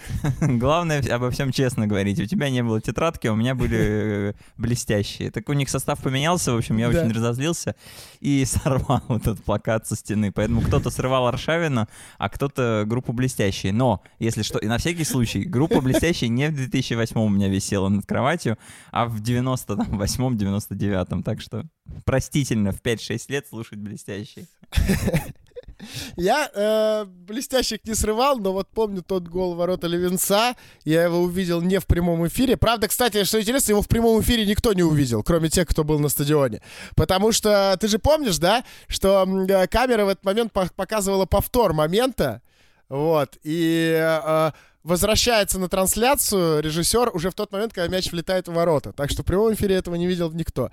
[0.40, 2.20] Главное обо всем честно говорить.
[2.20, 5.30] У тебя не было тетрадки, а у меня были блестящие.
[5.30, 6.19] Так у них состав поменялся,
[6.54, 7.74] в общем, я очень разозлился
[8.20, 10.32] и сорвал этот плакат со стены.
[10.32, 13.72] Поэтому кто-то срывал Аршавина, а кто-то группу блестящие.
[13.72, 17.88] Но, если что, и на всякий случай, группа блестящие не в 2008 у меня висела
[17.88, 18.58] над кроватью,
[18.90, 21.22] а в 98-99.
[21.22, 21.64] Так что
[22.04, 24.46] простительно в 5-6 лет слушать блестящие.
[26.16, 30.54] Я э, блестящих не срывал, но вот помню тот гол ворота Левинца.
[30.84, 32.56] Я его увидел не в прямом эфире.
[32.56, 35.98] Правда, кстати, что интересно, его в прямом эфире никто не увидел, кроме тех, кто был
[35.98, 36.62] на стадионе.
[36.96, 42.42] Потому что ты же помнишь, да, что э, камера в этот момент показывала повтор момента.
[42.88, 43.38] Вот.
[43.42, 44.50] И э,
[44.82, 48.92] возвращается на трансляцию режиссер уже в тот момент, когда мяч влетает в ворота.
[48.92, 50.70] Так что в прямом эфире этого не видел никто.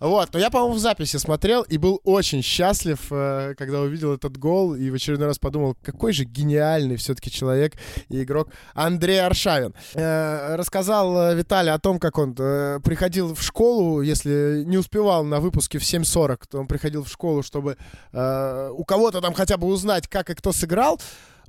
[0.00, 4.36] Вот, но я, по-моему, в записи смотрел и был очень счастлив, э, когда увидел этот
[4.36, 7.74] гол и в очередной раз подумал, какой же гениальный все-таки человек
[8.08, 9.74] и игрок Андрей Аршавин.
[9.94, 15.40] Э, рассказал э, Виталий о том, как он приходил в школу, если не успевал на
[15.40, 17.76] выпуске в 7.40, то он приходил в школу, чтобы
[18.12, 21.00] у кого-то там хотя бы узнать, как и кто сыграл.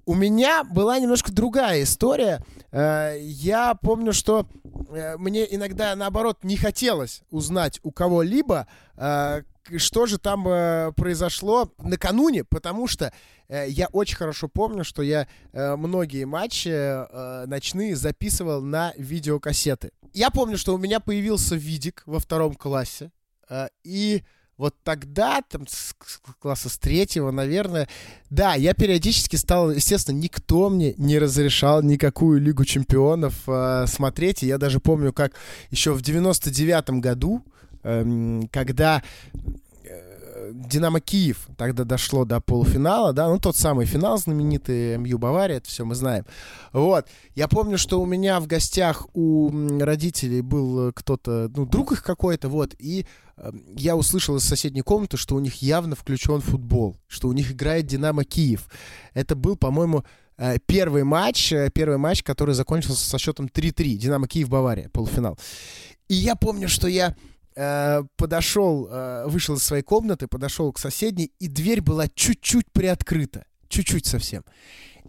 [0.10, 2.44] У меня была немножко другая история.
[2.72, 4.48] Я помню, что
[4.90, 9.42] Э, мне иногда, наоборот, не хотелось узнать у кого-либо, э,
[9.78, 13.14] что же там э, произошло накануне, потому что
[13.52, 19.90] я очень хорошо помню, что я многие матчи ночные записывал на видеокассеты.
[20.14, 23.12] Я помню, что у меня появился видик во втором классе,
[23.84, 24.24] и
[24.60, 25.96] вот тогда, там, с
[26.40, 27.88] класса с третьего, наверное,
[28.30, 34.44] да, я периодически стал, естественно, никто мне не разрешал никакую Лигу Чемпионов э, смотреть.
[34.44, 35.32] И я даже помню, как
[35.72, 37.42] еще в 99-м году,
[37.84, 39.02] э, когда
[40.54, 45.70] Динамо Киев тогда дошло до полуфинала, да, ну тот самый финал знаменитый МЮ Бавария, это
[45.70, 46.26] все мы знаем.
[46.74, 52.04] Вот, я помню, что у меня в гостях у родителей был кто-то, ну друг их
[52.04, 53.06] какой-то, вот, и
[53.38, 57.52] э, я услышал из соседней комнаты, что у них явно включен футбол, что у них
[57.52, 58.70] играет Динамо Киев.
[59.14, 60.04] Это был, по-моему,
[60.38, 63.98] э, первый матч, э, первый матч, который закончился со счетом 3-3.
[63.98, 65.38] Динамо Киев Бавария, полуфинал.
[66.08, 67.16] И я помню, что я
[67.56, 73.46] э, подошел, э, вышел из своей комнаты, подошел к соседней, и дверь была чуть-чуть приоткрыта.
[73.68, 74.44] Чуть-чуть совсем.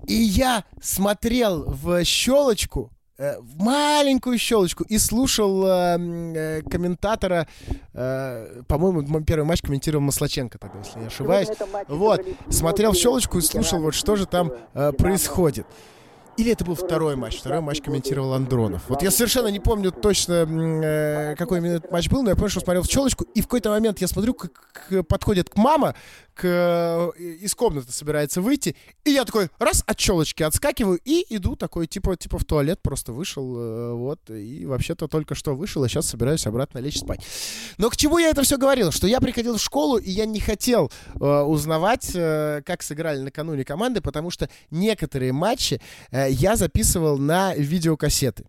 [0.07, 7.46] И я смотрел в щелочку, э, в маленькую щелочку, и слушал э, комментатора,
[7.92, 11.48] э, по-моему, первый матч комментировал Маслаченко тогда, если не ошибаюсь.
[11.88, 15.66] Вот, смотрел в щелочку и слушал, вот что же там э, происходит.
[16.36, 17.38] Или это был второй матч.
[17.38, 18.82] Второй матч комментировал Андронов.
[18.88, 22.60] Вот я совершенно не помню точно, э, какой именно матч был, но я помню, что
[22.60, 25.94] смотрел в челочку, и в какой-то момент я смотрю, как подходит к мама,
[26.40, 28.74] к, э, из комнаты собирается выйти,
[29.05, 33.12] и я такой раз от челочки отскакиваю и иду такой, типа, типа в туалет просто
[33.12, 37.20] вышел, э, вот, и вообще-то только что вышел, а сейчас собираюсь обратно лечь спать.
[37.76, 38.90] Но к чему я это все говорил?
[38.90, 43.64] Что я приходил в школу, и я не хотел э, узнавать, э, как сыграли накануне
[43.64, 45.80] команды, потому что некоторые матчи
[46.11, 48.47] э, я записывал на видеокассеты.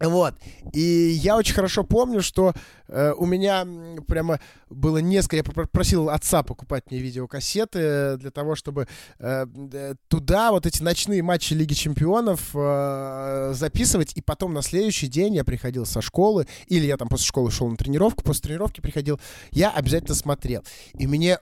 [0.00, 0.34] Вот.
[0.72, 2.52] И я очень хорошо помню, что
[2.88, 3.66] э, у меня
[4.06, 5.36] прямо было несколько...
[5.36, 8.88] Я попросил отца покупать мне видеокассеты для того, чтобы
[9.18, 14.12] э, туда вот эти ночные матчи Лиги Чемпионов э, записывать.
[14.16, 17.68] И потом на следующий день я приходил со школы, или я там после школы шел
[17.68, 19.20] на тренировку, после тренировки приходил,
[19.50, 20.64] я обязательно смотрел.
[20.98, 21.38] И мне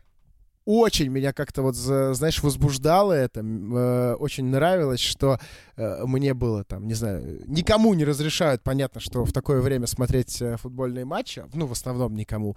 [0.64, 5.38] очень меня как-то вот, знаешь, возбуждало это, э, очень нравилось, что
[5.76, 10.40] э, мне было там, не знаю, никому не разрешают, понятно, что в такое время смотреть
[10.40, 12.56] э, футбольные матчи, ну, в основном никому.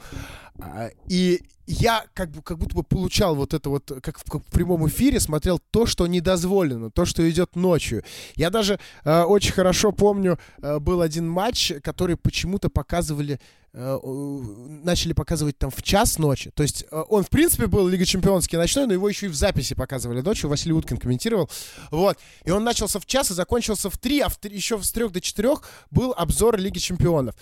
[0.60, 4.44] А, и я как, бы, как будто бы получал вот это вот, как в, как
[4.44, 8.04] в прямом эфире, смотрел то, что не дозволено, то, что идет ночью.
[8.36, 13.40] Я даже э, очень хорошо помню, э, был один матч, который почему-то показывали
[13.76, 16.50] начали показывать там в час ночи.
[16.52, 19.36] То есть э, он, в принципе, был Лига Чемпионский ночной, но его еще и в
[19.36, 20.50] записи показывали ночью.
[20.50, 21.50] Василий Уткин комментировал.
[21.92, 22.18] Вот.
[22.46, 25.12] И он начался в час и закончился в три, а в 3, еще с трех
[25.12, 27.36] до четырех был обзор Лиги Чемпионов.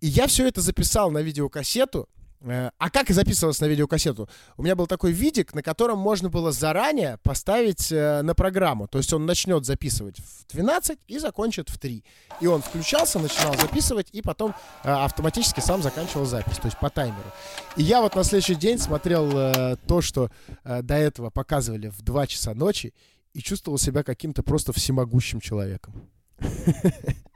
[0.00, 2.08] И я все это записал на видеокассету.
[2.42, 4.28] Э, а как записывалось на видеокассету?
[4.56, 8.88] У меня был такой видик, на котором можно было заранее поставить э, на программу.
[8.88, 12.04] То есть он начнет записывать в 12 и закончит в 3.
[12.40, 16.90] И он включался, начинал записывать, и потом э, автоматически сам заканчивал запись, то есть по
[16.90, 17.30] таймеру.
[17.76, 20.30] И я вот на следующий день смотрел то, что
[20.64, 22.94] до этого показывали в 2 часа ночи,
[23.32, 26.10] и чувствовал себя каким-то просто всемогущим человеком.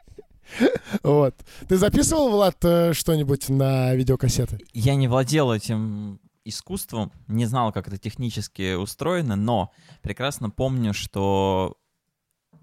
[1.02, 1.34] Вот.
[1.68, 4.58] Ты записывал, Влад, э, что-нибудь на видеокассеты?
[4.72, 11.76] Я не владел этим искусством, не знал, как это технически устроено, но прекрасно помню, что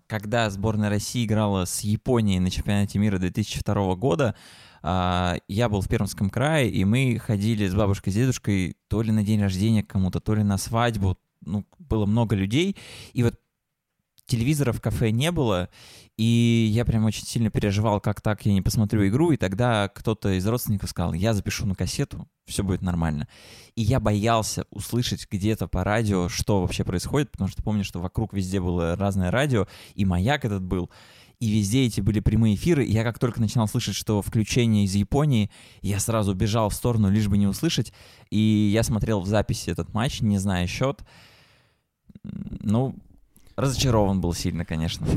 [0.07, 4.35] когда сборная России играла с Японией на чемпионате мира 2002 года,
[4.83, 9.11] а, я был в Пермском крае, и мы ходили с бабушкой, с дедушкой то ли
[9.11, 11.17] на день рождения кому-то, то ли на свадьбу.
[11.43, 12.75] Ну, было много людей.
[13.13, 13.35] И вот
[14.31, 15.69] телевизора в кафе не было,
[16.17, 20.37] и я прям очень сильно переживал, как так я не посмотрю игру, и тогда кто-то
[20.37, 23.27] из родственников сказал, я запишу на кассету, все будет нормально.
[23.75, 28.33] И я боялся услышать где-то по радио, что вообще происходит, потому что помню, что вокруг
[28.33, 30.89] везде было разное радио, и маяк этот был,
[31.41, 32.85] и везде эти были прямые эфиры.
[32.85, 35.49] Я как только начинал слышать, что включение из Японии,
[35.81, 37.91] я сразу бежал в сторону, лишь бы не услышать.
[38.29, 41.01] И я смотрел в записи этот матч, не зная счет.
[42.23, 42.95] Ну,
[43.55, 45.07] Разочарован был сильно, конечно.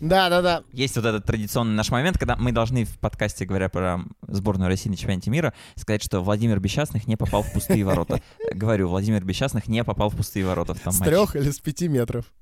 [0.00, 0.62] Да, да, да.
[0.72, 4.88] Есть вот этот традиционный наш момент, когда мы должны в подкасте, говоря про сборную России
[4.88, 8.20] на чемпионате мира, сказать, что Владимир Бесчастных не попал в пустые ворота.
[8.52, 11.88] Говорю, Владимир Бесчастных не попал в пустые ворота в том С трех или с пяти
[11.88, 12.32] метров.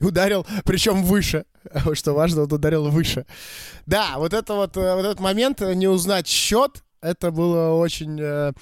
[0.00, 1.44] Ударил, причем выше.
[1.94, 3.26] Что важно, он ударил выше.
[3.86, 8.18] Да, вот это вот, э, вот этот момент, э, не узнать счет, это было очень
[8.20, 8.52] э,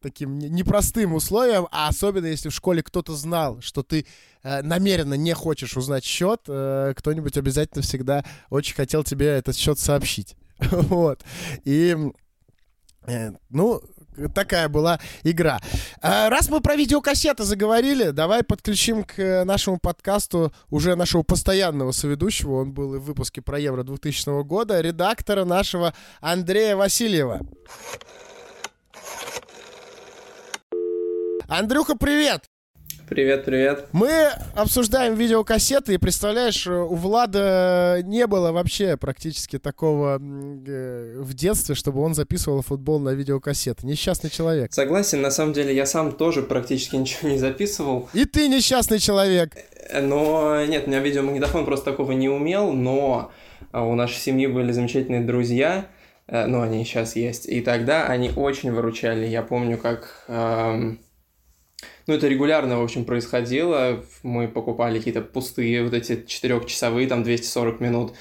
[0.00, 4.06] таким непростым условием, а особенно если в школе кто-то знал, что ты
[4.42, 9.78] э, намеренно не хочешь узнать счет, э, кто-нибудь обязательно всегда очень хотел тебе этот счет
[9.78, 10.36] сообщить.
[10.58, 11.24] вот.
[11.64, 11.96] И,
[13.06, 13.82] э, ну,
[14.34, 15.60] такая была игра.
[16.00, 21.92] А, раз мы про видеокассеты заговорили, давай подключим к э, нашему подкасту уже нашего постоянного
[21.92, 22.60] соведущего.
[22.60, 27.40] Он был и в выпуске про Евро 2000 года, редактора нашего Андрея Васильева.
[31.48, 32.42] Андрюха, привет!
[33.08, 33.86] Привет, привет.
[33.92, 34.10] Мы
[34.56, 42.00] обсуждаем видеокассеты, и представляешь, у Влада не было вообще практически такого э, в детстве, чтобы
[42.00, 43.86] он записывал футбол на видеокассеты.
[43.86, 44.72] Несчастный человек.
[44.72, 48.08] Согласен, на самом деле я сам тоже практически ничего не записывал.
[48.12, 49.52] И ты несчастный человек.
[49.88, 53.30] Э, но нет, у меня видеомагнитофон просто такого не умел, но
[53.70, 55.86] а, у нашей семьи были замечательные друзья,
[56.26, 59.26] э, ну, они сейчас есть, и тогда они очень выручали.
[59.26, 60.98] Я помню, как эм,
[62.06, 64.04] ну, это регулярно, в общем, происходило.
[64.22, 68.14] Мы покупали какие-то пустые вот эти четырехчасовые, там, 240 минут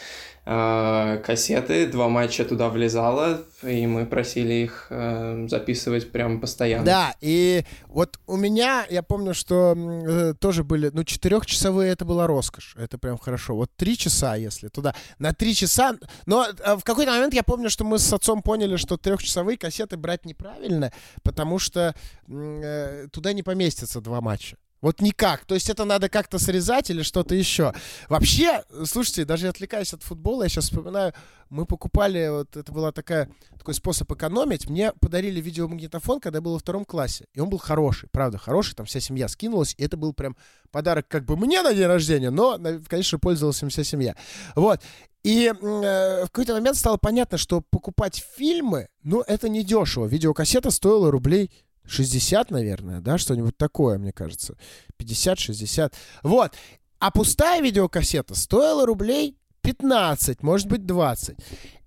[0.45, 6.85] э, кассеты, два матча туда влезало, и мы просили их э, записывать прям постоянно.
[6.85, 12.27] Да, и вот у меня, я помню, что э, тоже были, ну, четырехчасовые это была
[12.27, 13.55] роскошь, это прям хорошо.
[13.55, 17.69] Вот три часа, если туда, на три часа, но э, в какой-то момент я помню,
[17.69, 20.91] что мы с отцом поняли, что трехчасовые кассеты брать неправильно,
[21.23, 21.95] потому что
[22.27, 24.57] э, туда не поместится два матча.
[24.85, 25.45] Вот никак.
[25.45, 27.73] То есть это надо как-то срезать или что-то еще.
[28.07, 31.11] Вообще, слушайте, даже отвлекаясь от футбола, я сейчас вспоминаю,
[31.49, 33.27] мы покупали, вот это была такая,
[33.57, 34.69] такой способ экономить.
[34.69, 37.25] Мне подарили видеомагнитофон, когда я был во втором классе.
[37.33, 38.75] И он был хороший, правда, хороший.
[38.75, 39.73] Там вся семья скинулась.
[39.75, 40.37] И это был прям
[40.69, 44.15] подарок как бы мне на день рождения, но, конечно, пользовалась им вся семья.
[44.55, 44.81] Вот.
[45.23, 50.05] И э, в какой-то момент стало понятно, что покупать фильмы, ну, это не дешево.
[50.05, 51.49] Видеокассета стоила рублей
[51.87, 54.57] 60, наверное, да, что-нибудь такое, мне кажется.
[54.99, 55.93] 50-60.
[56.23, 56.53] Вот.
[56.99, 61.37] А пустая видеокассета стоила рублей 15, может быть, 20.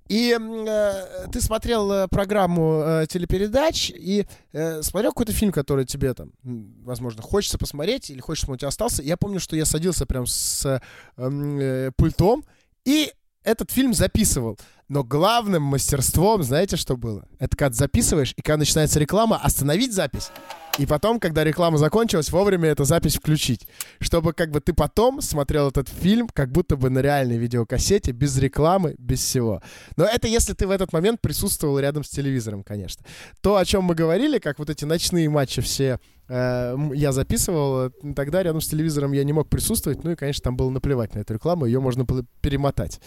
[0.09, 6.15] И э, ты смотрел э, программу э, телепередач и э, смотрел какой-то фильм, который тебе
[6.15, 9.03] там, возможно, хочется посмотреть или хочешь, чтобы он у тебя остался.
[9.03, 10.81] Я помню, что я садился прям с
[11.19, 12.43] эм, э, пультом
[12.87, 13.13] и
[13.45, 14.59] этот фильм записывал.
[14.89, 17.27] Но главным мастерством, знаете, что было?
[17.39, 20.31] Это когда записываешь, и когда начинается реклама, остановить запись.
[20.79, 23.67] И потом, когда реклама закончилась, вовремя эту запись включить.
[24.01, 28.39] Чтобы как бы ты потом смотрел этот фильм, как будто бы на реальной видеокассете, без
[28.39, 29.61] рекламы, без всего.
[29.97, 33.05] Но это если ты в этот момент присутствовал рядом с телевизором, конечно.
[33.41, 35.99] То, о чем мы говорили, как вот эти ночные матчи все
[36.29, 40.69] я записывал, тогда рядом с телевизором я не мог присутствовать, ну и, конечно, там было
[40.71, 43.01] наплевать на эту рекламу, ее можно было перемотать.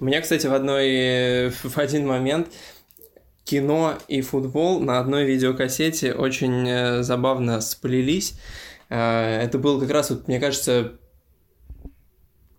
[0.00, 2.48] У меня, кстати, в одной в один момент
[3.44, 8.34] кино и футбол на одной видеокассете очень э, забавно сплелись.
[8.88, 10.92] Э, это был как раз, вот, мне кажется,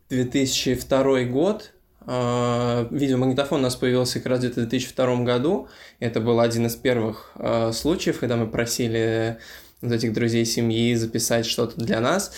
[0.10, 1.74] 2002 год.
[2.06, 5.68] Э, видеомагнитофон у нас появился как раз где-то в 2002 году.
[6.00, 7.36] Это был один из первых
[7.74, 9.40] случаев, когда мы просили
[9.86, 12.32] вот этих друзей семьи записать что-то для нас.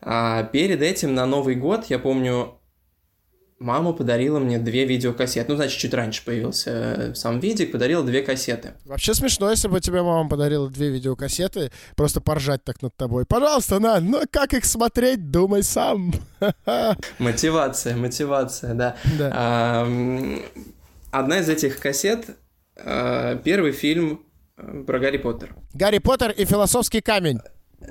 [0.00, 2.58] А перед этим на Новый год, я помню,
[3.58, 5.50] мама подарила мне две видеокассеты.
[5.50, 8.74] Ну, значит, чуть раньше появился э, сам видик, подарила две кассеты.
[8.84, 13.24] Вообще смешно, если бы тебе мама подарила две видеокассеты, просто поржать так над тобой.
[13.26, 16.12] Пожалуйста, на, ну как их смотреть, думай сам.
[17.18, 18.96] Мотивация, мотивация, да.
[19.18, 19.32] да.
[19.34, 19.88] А,
[21.10, 22.36] одна из этих кассет,
[22.76, 25.54] а, первый фильм э, про Гарри Поттер.
[25.72, 27.40] Гарри Поттер и философский камень.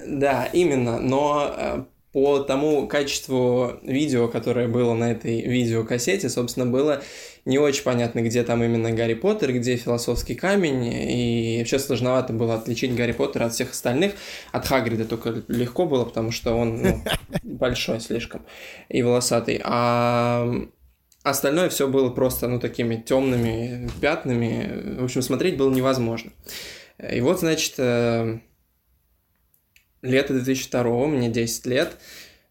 [0.07, 7.01] Да, именно, но по тому качеству видео, которое было на этой видеокассете, собственно, было
[7.43, 12.53] не очень понятно, где там именно Гарри Поттер, где философский камень, и вообще сложновато было
[12.53, 14.13] отличить Гарри Поттера от всех остальных.
[14.51, 17.03] От Хагрида только легко было, потому что он ну,
[17.43, 18.45] большой слишком
[18.89, 19.59] и волосатый.
[19.63, 20.47] А
[21.23, 24.97] остальное все было просто, ну, такими темными пятнами.
[24.99, 26.31] В общем, смотреть было невозможно.
[27.11, 28.39] И вот, значит, э,
[30.01, 31.97] лето 2002, мне 10 лет,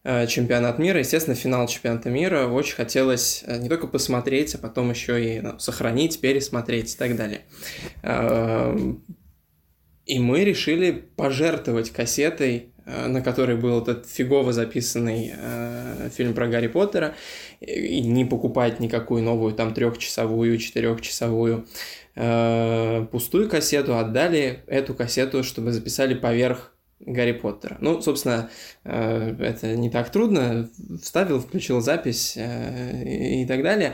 [0.03, 2.47] э, чемпионат мира, естественно, финал чемпионата мира.
[2.47, 7.15] Очень хотелось э, не только посмотреть, а потом еще и ну, сохранить, пересмотреть и так
[7.15, 7.41] далее.
[10.05, 16.67] И мы решили пожертвовать кассетой, на которой был этот фигово записанный э, фильм про Гарри
[16.67, 17.15] Поттера,
[17.61, 21.65] и не покупать никакую новую, там, трехчасовую, четырехчасовую
[22.15, 27.77] э, пустую кассету, отдали эту кассету, чтобы записали поверх Гарри Поттера.
[27.79, 28.49] Ну, собственно,
[28.83, 30.69] э, это не так трудно.
[31.01, 33.93] Вставил, включил запись э, и так далее.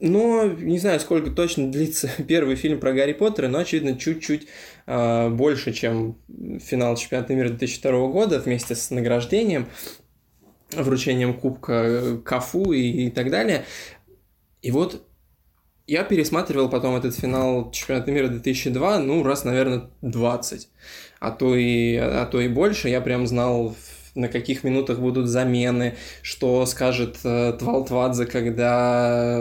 [0.00, 4.46] Но не знаю, сколько точно длится первый фильм про Гарри Поттера, но, очевидно, чуть-чуть
[4.86, 6.16] э, больше, чем
[6.60, 9.66] финал чемпионата мира 2002 года вместе с награждением,
[10.72, 13.64] вручением кубка Кафу и, и так далее.
[14.62, 15.04] И вот
[15.86, 20.68] я пересматривал потом этот финал чемпионата мира 2002, ну, раз, наверное, 20
[21.20, 22.88] а то и, а то и больше.
[22.88, 23.74] Я прям знал,
[24.14, 29.38] на каких минутах будут замены, что скажет э, Твалтвадзе, когда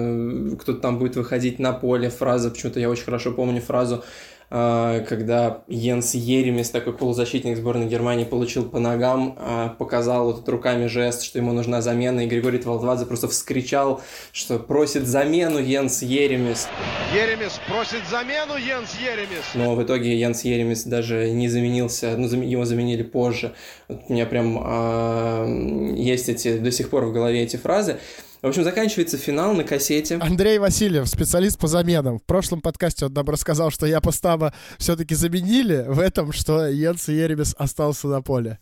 [0.59, 2.09] кто-то там будет выходить на поле.
[2.09, 4.03] Фраза, почему-то я очень хорошо помню фразу
[4.49, 10.87] когда Йенс Еремис, такой полузащитник сборной Германии, получил по ногам, а, показал вот этот руками
[10.87, 16.69] жест, что ему нужна замена, и Григорий Твалдвадзе просто вскричал, что просит замену Йенс Еремис.
[17.13, 19.43] Еремис просит замену Йенс Еремис!
[19.53, 23.53] Но в итоге Йенс Еремис даже не заменился, ну, его заменили позже.
[23.87, 27.99] Вот у меня прям э, есть эти, до сих пор в голове эти фразы.
[28.41, 30.17] В общем, заканчивается финал на кассете.
[30.21, 32.19] Андрей Васильев, специалист по заменам.
[32.19, 37.07] В прошлом подкасте он нам рассказал, что я Постаба все-таки заменили в этом, что Йенс
[37.07, 38.59] Еремес остался на поле.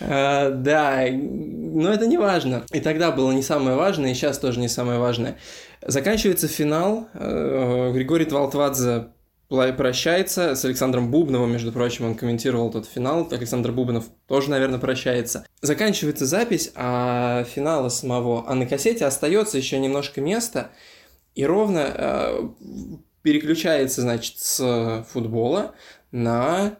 [0.00, 2.64] Uh, да, но это не важно.
[2.72, 5.38] И тогда было не самое важное, и сейчас тоже не самое важное.
[5.84, 7.08] Заканчивается финал.
[7.14, 9.08] Uh, Григорий Твалтвадзе
[9.48, 13.28] прощается с Александром Бубновым, между прочим, он комментировал тот финал.
[13.30, 15.46] Александр Бубнов тоже, наверное, прощается.
[15.62, 20.70] Заканчивается запись, а финала самого, а на кассете остается еще немножко места,
[21.34, 22.48] и ровно э,
[23.22, 25.74] переключается, значит, с футбола
[26.10, 26.78] на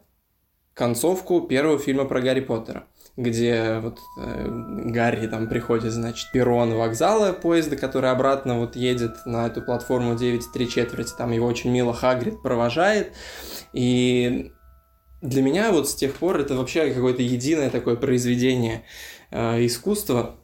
[0.75, 2.88] концовку первого фильма про Гарри Поттера
[3.19, 4.47] где вот э,
[4.87, 10.53] Гарри там приходит, значит, перрон вокзала поезда, который обратно вот едет на эту платформу 9
[10.53, 13.12] 3 четверти, там его очень мило Хагрид провожает,
[13.73, 14.53] и
[15.21, 18.85] для меня вот с тех пор это вообще какое-то единое такое произведение
[19.33, 20.37] э, искусства,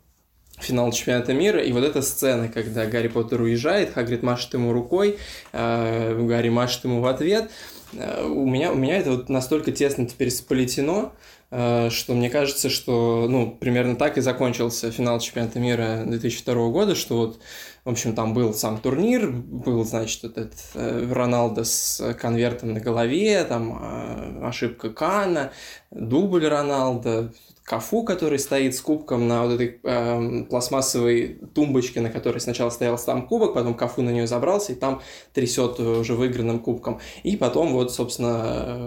[0.59, 5.18] финал чемпионата мира, и вот эта сцена, когда Гарри Поттер уезжает, Хагрид машет ему рукой,
[5.53, 7.53] э, Гарри машет ему в ответ,
[7.93, 11.12] э, у меня, у меня это вот настолько тесно теперь сплетено,
[11.55, 17.16] что мне кажется, что, ну, примерно так и закончился финал чемпионата мира 2002 года, что
[17.16, 17.40] вот,
[17.84, 23.44] в общем, там был сам турнир, был, значит, этот э, Роналдо с конвертом на голове,
[23.44, 25.52] там э, ошибка Кана,
[25.92, 27.32] дубль Роналдо,
[27.65, 32.99] Кафу, который стоит с кубком на вот этой э, пластмассовой тумбочке, на которой сначала стоял
[32.99, 35.01] сам кубок, потом Кафу на нее забрался и там
[35.33, 37.01] трясет уже выигранным кубком.
[37.23, 38.87] И потом вот, собственно,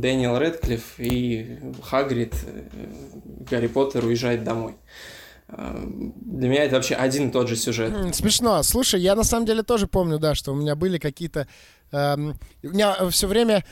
[0.00, 2.64] Дэниел Редклифф и Хагрид, э,
[3.48, 4.74] Гарри Поттер уезжает домой.
[5.46, 8.16] Э, для меня это вообще один и тот же сюжет.
[8.16, 8.64] Смешно.
[8.64, 11.48] Слушай, я на самом деле тоже помню, да, что у меня были какие-то Эм,
[11.92, 13.64] у меня все время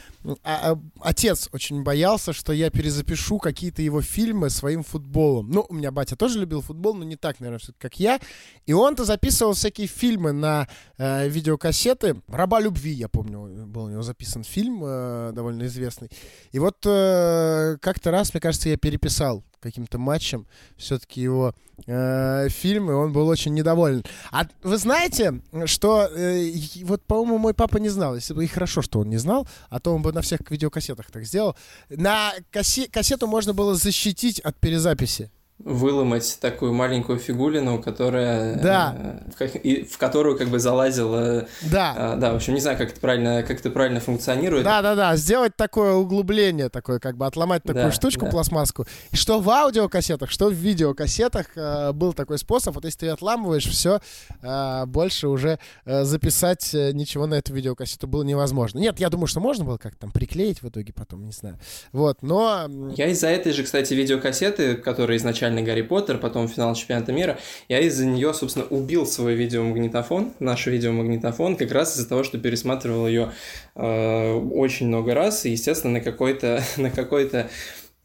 [0.43, 5.51] а, а, отец очень боялся, что я перезапишу какие-то его фильмы своим футболом.
[5.51, 8.21] Ну, у меня батя тоже любил футбол, но не так, наверное, как я.
[8.67, 10.69] И он-то записывал всякие фильмы на
[10.99, 12.21] э, видеокассеты.
[12.29, 16.11] «Раба любви», я помню, был у него записан фильм э, довольно известный.
[16.53, 20.47] И вот э, как-то раз, мне кажется, я переписал каким-то матчем
[20.77, 21.55] все-таки его
[21.87, 24.03] э, фильм, и он был очень недоволен.
[24.33, 26.51] А вы знаете, что э,
[26.85, 29.81] вот, по-моему, мой папа не знал, если бы и хорошо, что он не знал, а
[29.81, 31.57] то он бы на всех видеокассетах так сделал.
[31.89, 35.31] На кассе- кассету можно было защитить от перезаписи
[35.65, 39.21] выломать такую маленькую фигулину, которая да.
[39.39, 41.47] э, в, в которую как бы залазила.
[41.63, 42.15] Да.
[42.15, 44.65] Э, да, в общем, не знаю, как это правильно, как это правильно функционирует.
[44.65, 45.17] Да, да, да.
[45.17, 48.31] Сделать такое углубление, такое, как бы отломать такую да, штучку да.
[48.31, 48.87] пластмасску.
[49.11, 52.75] И что в аудиокассетах, что в видеокассетах э, был такой способ.
[52.75, 54.01] Вот если ты отламываешь все,
[54.43, 58.79] э, больше уже э, записать э, ничего на эту видеокассету было невозможно.
[58.79, 61.59] Нет, я думаю, что можно было как-то там приклеить в итоге потом, не знаю.
[61.93, 62.67] Вот, но.
[62.97, 67.39] Я из-за этой же, кстати, видеокассеты, которые изначально изначально Гарри Поттер, потом финал чемпионата мира,
[67.69, 73.07] я из-за нее, собственно, убил свой видеомагнитофон, наш видеомагнитофон, как раз из-за того, что пересматривал
[73.07, 73.33] ее
[73.75, 77.49] э, очень много раз, и, естественно, на какой-то, на какой-то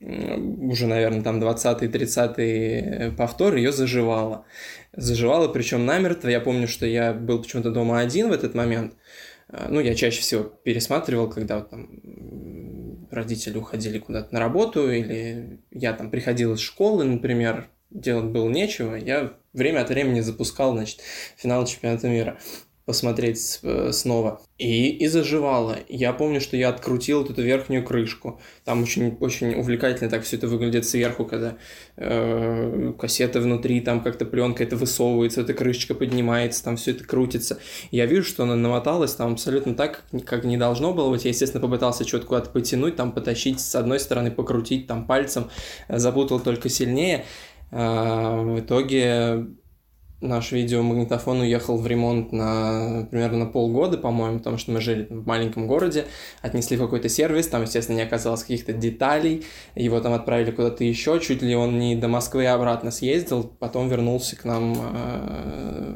[0.01, 4.45] уже, наверное, там 20-30 повтор ее заживало.
[4.91, 6.27] Заживало, причем намертво.
[6.27, 8.93] Я помню, что я был почему-то дома один в этот момент.
[9.49, 11.89] Э, ну, я чаще всего пересматривал, когда там
[13.15, 18.95] родители уходили куда-то на работу, или я там приходил из школы, например, делать было нечего,
[18.95, 21.01] я время от времени запускал, значит,
[21.37, 22.37] финал чемпионата мира
[22.85, 24.41] посмотреть э, снова.
[24.57, 25.77] И, и заживало.
[25.89, 28.39] Я помню, что я открутил вот эту верхнюю крышку.
[28.63, 31.57] Там очень, очень увлекательно так все это выглядит сверху, когда
[31.97, 37.57] э, кассета внутри, там как-то пленка это высовывается, эта крышечка поднимается, там все это крутится.
[37.89, 41.25] Я вижу, что она намоталась там абсолютно так, как не должно было быть.
[41.25, 45.49] Я, естественно, попытался что-то куда-то потянуть, там потащить с одной стороны, покрутить там пальцем,
[45.89, 47.25] запутал только сильнее.
[47.71, 49.47] Э, в итоге
[50.27, 55.25] наш видеомагнитофон уехал в ремонт на примерно на полгода, по-моему, потому что мы жили в
[55.25, 56.05] маленьком городе,
[56.41, 59.45] отнесли в какой-то сервис, там, естественно, не оказалось каких-то деталей,
[59.75, 63.89] его там отправили куда-то еще, чуть ли он не до Москвы и обратно съездил, потом
[63.89, 65.95] вернулся к нам э,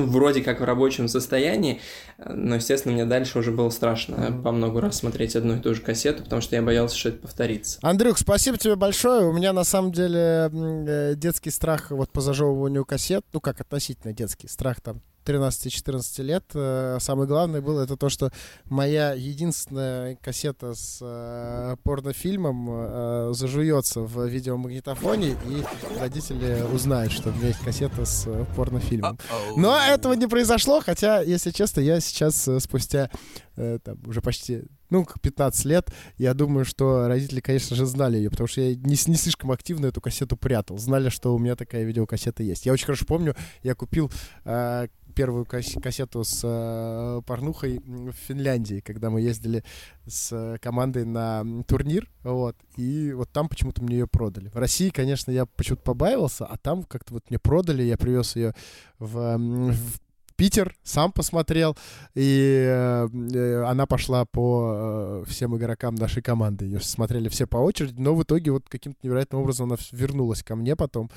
[0.00, 1.80] ну, вроде как в рабочем состоянии,
[2.18, 5.82] но, естественно, мне дальше уже было страшно по много раз смотреть одну и ту же
[5.82, 7.78] кассету, потому что я боялся, что это повторится.
[7.82, 9.26] Андрюх, спасибо тебе большое.
[9.26, 14.12] У меня, на самом деле, э, детский страх вот по зажевыванию кассет, ну, как относительно
[14.12, 16.44] детский страх там 13-14 лет.
[16.54, 18.30] Э, самое главное было это то, что
[18.66, 27.32] моя единственная кассета с э, порнофильмом э, зажуется в видеомагнитофоне, и родители узнают, что у
[27.32, 29.18] меня есть кассета с порнофильмом.
[29.56, 33.10] Но этого не произошло, хотя, если честно, я сейчас э, спустя
[33.56, 38.48] там, уже почти ну, 15 лет, я думаю, что родители, конечно же, знали ее, потому
[38.48, 40.78] что я не, не слишком активно эту кассету прятал.
[40.78, 42.66] Знали, что у меня такая видеокассета есть.
[42.66, 44.10] Я очень хорошо помню, я купил
[44.44, 49.64] э, первую кассету с э, порнухой в Финляндии, когда мы ездили
[50.06, 54.48] с командой на турнир, вот, и вот там почему-то мне ее продали.
[54.48, 58.54] В России, конечно, я почему-то побаивался, а там как-то вот мне продали, я привез ее
[58.98, 60.00] в, в
[60.40, 61.76] Питер, сам посмотрел,
[62.14, 66.64] и э, она пошла по э, всем игрокам нашей команды.
[66.64, 70.56] Ее смотрели все по очереди, но в итоге вот каким-то невероятным образом она вернулась ко
[70.56, 71.10] мне потом.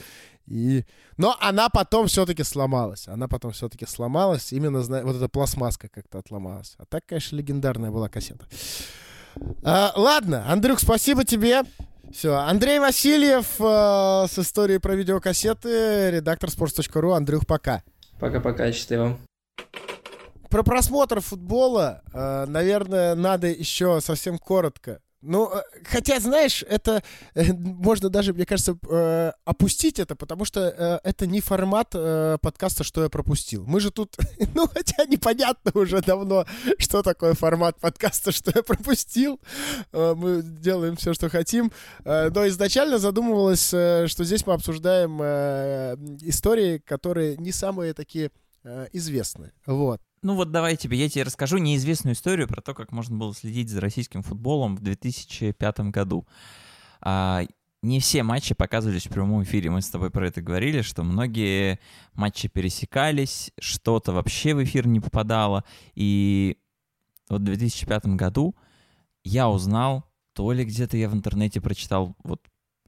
[0.46, 0.84] И...
[1.16, 3.08] Но она потом все-таки сломалась.
[3.08, 4.52] Она потом все-таки сломалась.
[4.52, 6.76] Именно вот эта пластмасска как-то отломалась.
[6.78, 8.46] А так, конечно, легендарная была кассета.
[9.64, 11.62] А, ладно, Андрюк, спасибо тебе.
[12.12, 17.16] Все, Андрей Васильев э, с историей про видеокассеты, редактор sports.ru.
[17.16, 17.84] Андрюх, пока.
[18.24, 19.18] Пока-пока, счастливо.
[20.50, 27.02] Про просмотр футбола, э, наверное, надо еще совсем коротко Ну, э, хотя, знаешь, это
[27.34, 31.92] э, можно даже, мне кажется, э, опустить это, потому что это не формат
[32.42, 33.66] подкаста, что я пропустил.
[33.66, 34.18] Мы же тут,
[34.54, 36.46] ну, хотя непонятно уже давно,
[36.78, 39.40] что такое формат подкаста, что я пропустил.
[39.92, 41.72] Мы делаем все, что хотим.
[42.04, 45.22] Но изначально задумывалось, что здесь мы обсуждаем
[46.28, 48.32] истории, которые не самые такие
[48.92, 49.54] известные.
[49.66, 50.02] Вот.
[50.24, 53.70] Ну вот давай тебе, я тебе расскажу неизвестную историю про то, как можно было следить
[53.70, 56.26] за российским футболом в 2005 году.
[57.02, 57.44] А,
[57.82, 59.70] не все матчи показывались в прямом эфире.
[59.70, 61.78] Мы с тобой про это говорили, что многие
[62.14, 65.66] матчи пересекались, что-то вообще в эфир не попадало.
[65.94, 66.58] И
[67.30, 68.56] вот в 2005 году
[69.26, 72.42] я узнал, то ли где-то я в интернете прочитал, вот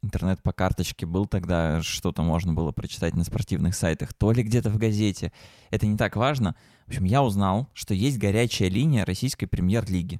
[0.06, 4.70] интернет по карточке был тогда, что-то можно было прочитать на спортивных сайтах, то ли где-то
[4.70, 5.32] в газете.
[5.72, 6.56] Это не так важно.
[6.86, 10.20] В общем, я узнал, что есть горячая линия российской премьер-лиги.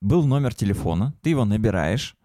[0.00, 2.16] Был номер телефона, ты его набираешь,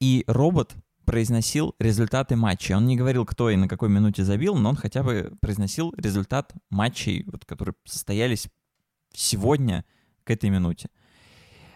[0.00, 0.74] и робот
[1.04, 2.74] произносил результаты матчей.
[2.74, 6.52] Он не говорил, кто и на какой минуте забил, но он хотя бы произносил результат
[6.70, 8.48] матчей, вот, которые состоялись
[9.12, 9.84] сегодня
[10.24, 10.88] к этой минуте.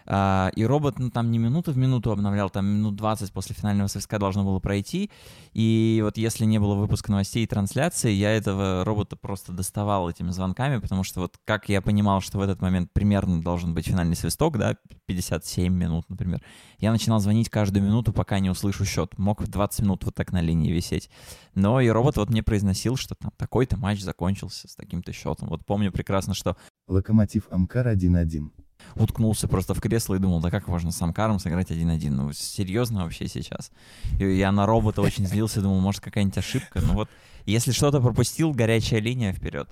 [0.07, 3.87] А, и робот, ну, там не минуту в минуту обновлял, там минут 20 после финального
[3.87, 5.09] свистка должно было пройти.
[5.53, 10.29] И вот если не было выпуска новостей и трансляции, я этого робота просто доставал этими
[10.29, 14.15] звонками, потому что вот как я понимал, что в этот момент примерно должен быть финальный
[14.15, 14.75] свисток, да,
[15.07, 16.41] 57 минут, например,
[16.79, 19.17] я начинал звонить каждую минуту, пока не услышу счет.
[19.17, 21.09] Мог в 20 минут вот так на линии висеть.
[21.53, 25.49] Но и робот вот мне произносил, что там такой-то матч закончился с таким-то счетом.
[25.49, 26.57] Вот помню прекрасно, что...
[26.87, 28.49] Локомотив Амкар 1-1
[28.95, 32.15] уткнулся просто в кресло и думал, да как можно с Амкаром сыграть один-один?
[32.15, 33.71] Ну, серьезно вообще сейчас?
[34.19, 36.81] И я на робота очень злился, думал, может, какая-нибудь ошибка.
[36.81, 37.09] Ну вот,
[37.45, 39.69] если что-то пропустил, горячая линия вперед.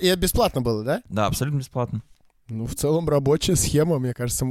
[0.00, 1.02] И это бесплатно было, да?
[1.08, 2.02] Да, абсолютно бесплатно.
[2.50, 4.46] Ну, в целом рабочая схема, мне кажется.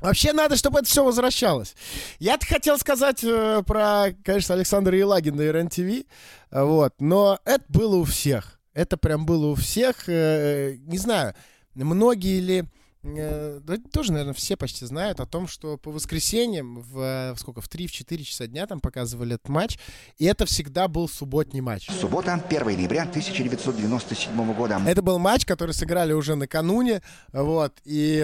[0.00, 1.74] Вообще надо, чтобы это все возвращалось.
[2.18, 6.06] Я-то хотел сказать э, про, конечно, Александра Елагина на РЕН-ТВ,
[6.50, 8.60] вот, но это было у всех.
[8.74, 10.06] Это прям было у всех.
[10.06, 11.34] Э, не знаю,
[11.74, 12.64] многие ли
[13.02, 17.60] Э, да, тоже, наверное, все почти знают о том, что по воскресеньям в, в сколько,
[17.60, 19.78] в 3-4 часа дня там показывали этот матч,
[20.18, 21.88] и это всегда был субботний матч.
[21.90, 24.80] Суббота, 1 ноября 1997 года.
[24.86, 27.00] Это был матч, который сыграли уже накануне,
[27.32, 28.18] вот, и,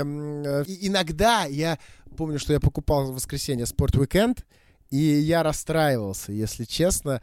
[0.67, 1.79] и иногда я
[2.17, 4.45] помню, что я покупал в воскресенье Спорт Weekend,
[4.91, 7.23] и я расстраивался, если честно,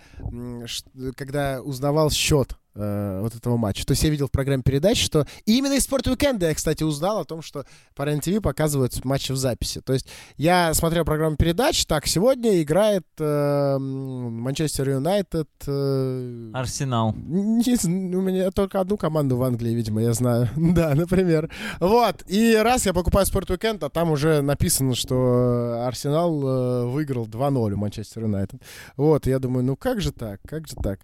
[1.16, 3.86] когда узнавал счет э, вот этого матча.
[3.86, 6.84] То есть я видел в программе передач, что и именно из спорт уикенда я, кстати,
[6.84, 7.66] узнал о том, что
[7.96, 9.82] по РЕН-ТВ показывают матчи в записи.
[9.82, 10.08] То есть
[10.38, 15.50] я смотрел программу передач, так, сегодня играет э, Манчестер Юнайтед...
[15.68, 17.14] Э, Арсенал.
[17.16, 20.50] Не, у меня только одну команду в Англии, видимо, я знаю.
[20.56, 21.50] да, например.
[21.80, 22.24] Вот.
[22.28, 27.74] И раз я покупаю спорт уикенд, а там уже написано, что Арсенал э, выиграл 2-0
[27.74, 28.62] у Манчестер Юнайтед.
[28.98, 31.00] Вот, я думаю, ну как же так, как же так.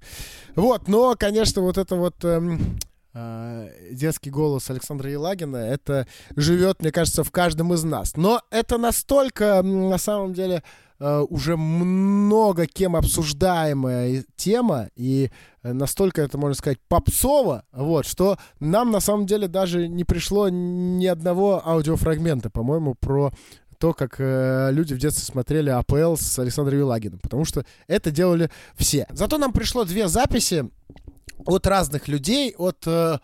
[0.56, 2.78] Вот, но, конечно, что вот это вот эм,
[3.14, 6.08] э, детский голос Александра Елагина, это
[6.38, 8.16] живет, мне кажется, в каждом из нас.
[8.16, 10.64] Но это настолько, на самом деле,
[11.00, 15.32] э, уже много кем обсуждаемая тема, и
[15.64, 21.08] настолько это, можно сказать, попсово, вот, что нам, на самом деле, даже не пришло ни
[21.08, 23.34] одного аудиофрагмента, по-моему, про
[23.80, 28.50] то, как э, люди в детстве смотрели АПЛ с Александром Елагиным, потому что это делали
[28.76, 29.08] все.
[29.12, 30.70] Зато нам пришло две записи
[31.46, 33.18] от разных людей, от э,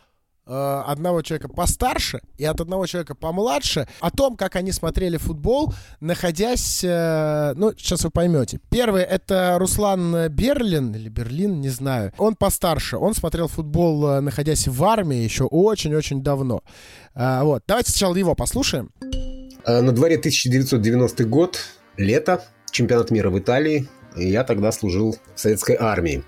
[0.48, 5.74] э, одного человека постарше и от одного человека помладше о том, как они смотрели футбол,
[6.00, 8.60] находясь, э, ну, сейчас вы поймете.
[8.70, 12.14] Первый это Руслан Берлин или Берлин, не знаю.
[12.18, 16.62] Он постарше, он смотрел футбол, находясь в армии еще очень-очень давно.
[17.16, 18.92] Вот, давайте сначала его послушаем.
[19.66, 21.60] На дворе 1990 год,
[21.98, 23.88] лето, чемпионат мира в Италии.
[24.16, 26.24] И я тогда служил в советской армии.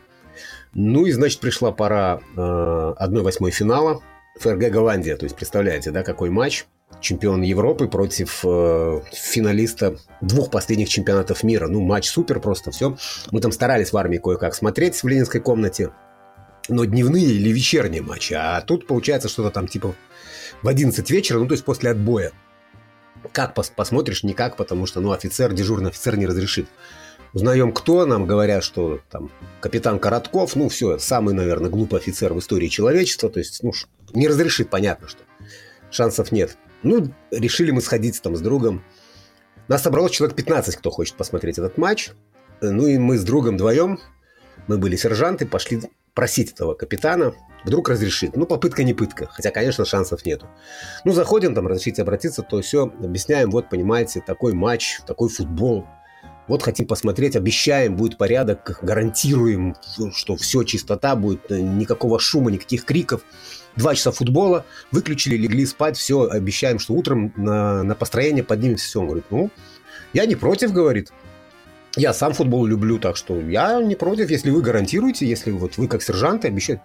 [0.78, 4.04] Ну и, значит, пришла пора э, 1-8 финала.
[4.40, 5.18] ФРГ Голландия.
[5.18, 6.66] То есть, представляете, да, какой матч.
[7.02, 11.68] Чемпион Европы против э, финалиста двух последних чемпионатов мира.
[11.68, 12.96] Ну, матч супер просто, все.
[13.32, 15.90] Мы там старались в армии кое-как смотреть в ленинской комнате.
[16.70, 18.34] Но дневные или вечерние матчи.
[18.34, 19.96] А тут получается что-то там типа
[20.62, 22.34] в 11 вечера, ну, то есть после отбоя.
[23.32, 26.68] Как пос посмотришь, никак, потому что, ну, офицер, дежурный офицер не разрешит.
[27.38, 29.30] Узнаем, кто, нам говорят, что там
[29.60, 33.74] капитан Коротков, ну все, самый, наверное, глупый офицер в истории человечества, то есть, ну,
[34.16, 35.20] не разрешит, понятно, что
[35.92, 36.58] шансов нет.
[36.82, 38.84] Ну, решили мы сходить там с другом.
[39.68, 42.10] Нас собралось человек 15, кто хочет посмотреть этот матч.
[42.60, 44.00] Ну и мы с другом вдвоем,
[44.66, 45.82] мы были сержанты, пошли
[46.16, 48.36] просить этого капитана, вдруг разрешит.
[48.36, 50.48] Ну, попытка не пытка, хотя, конечно, шансов нету.
[51.06, 55.86] Ну, заходим, там, разрешите обратиться, то все, объясняем, вот, понимаете, такой матч, такой футбол,
[56.48, 59.76] вот хотим посмотреть, обещаем, будет порядок, гарантируем,
[60.14, 63.22] что все, чистота будет, никакого шума, никаких криков.
[63.76, 69.00] Два часа футбола, выключили, легли спать, все, обещаем, что утром на, на построение поднимемся, все.
[69.02, 69.52] Он говорит, ну,
[70.14, 71.12] я не против, говорит.
[71.96, 75.88] Я сам футбол люблю, так что я не против, если вы гарантируете, если вот вы
[75.88, 76.82] как сержанты обещаете.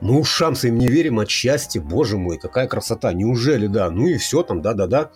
[0.00, 3.90] Ну, ушам своим не верим от счастья, боже мой, какая красота, неужели, да?
[3.90, 5.10] Ну и все там, да-да-да.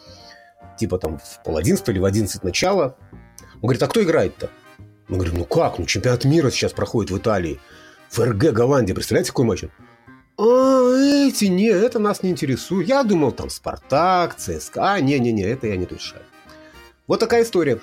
[0.78, 2.96] Типа там в пол одиннадцатого или в одиннадцать начала.
[3.62, 4.50] Он говорит, а кто играет-то?
[5.08, 7.60] Мы говорим, ну как, ну чемпионат мира сейчас проходит в Италии.
[8.10, 9.64] ФРГ, Голландия, представляете, какой матч?
[10.38, 12.88] А, эти, не, это нас не интересует.
[12.88, 14.98] Я думал, там Спартак, ЦСКА.
[15.00, 16.22] Не-не-не, это я не решаю.
[17.06, 17.80] Вот такая история.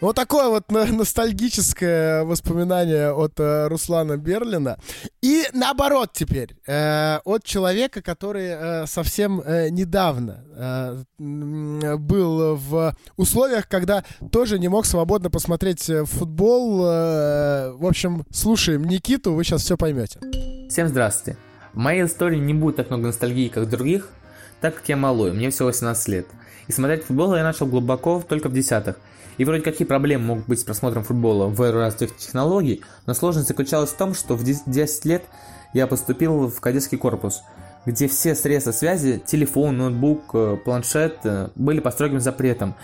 [0.00, 4.78] Вот такое вот ностальгическое воспоминание от э, Руслана Берлина.
[5.22, 10.44] И наоборот теперь, э, от человека, который э, совсем недавно
[11.18, 16.78] был в условиях, когда тоже не мог свободно посмотреть футбол.
[16.78, 20.20] В общем, слушаем Никиту, вы сейчас все поймете.
[20.68, 21.38] Всем здравствуйте.
[21.72, 24.08] В моей истории не будет так много ностальгии, как других,
[24.60, 26.26] так как я малой, мне всего 18 лет.
[26.68, 28.96] И смотреть футбол я начал глубоко только в десятых.
[29.38, 33.48] И вроде какие проблемы могут быть с просмотром футбола в эру развитых технологий, но сложность
[33.48, 35.24] заключалась в том, что в 10 лет
[35.72, 37.42] я поступил в кадетский корпус,
[37.84, 42.74] где все средства связи, телефон, ноутбук, э, планшет э, были под строгим запретом.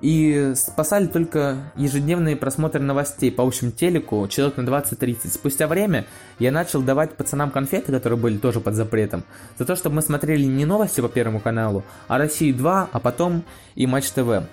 [0.00, 5.28] И спасали только ежедневные просмотры новостей по общему телеку, человек на 20-30.
[5.28, 6.06] Спустя время
[6.38, 9.24] я начал давать пацанам конфеты, которые были тоже под запретом,
[9.58, 13.44] за то, чтобы мы смотрели не новости по Первому каналу, а Россию 2, а потом
[13.74, 14.46] и Матч ТВ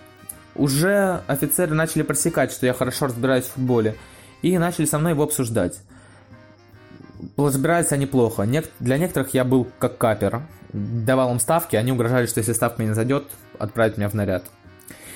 [0.57, 3.95] уже офицеры начали просекать, что я хорошо разбираюсь в футболе,
[4.41, 5.79] и начали со мной его обсуждать.
[7.35, 8.47] Разбирались они плохо.
[8.79, 10.43] Для некоторых я был как капер.
[10.73, 13.25] Давал им ставки, они угрожали, что если ставка не зайдет,
[13.57, 14.43] отправят меня в наряд.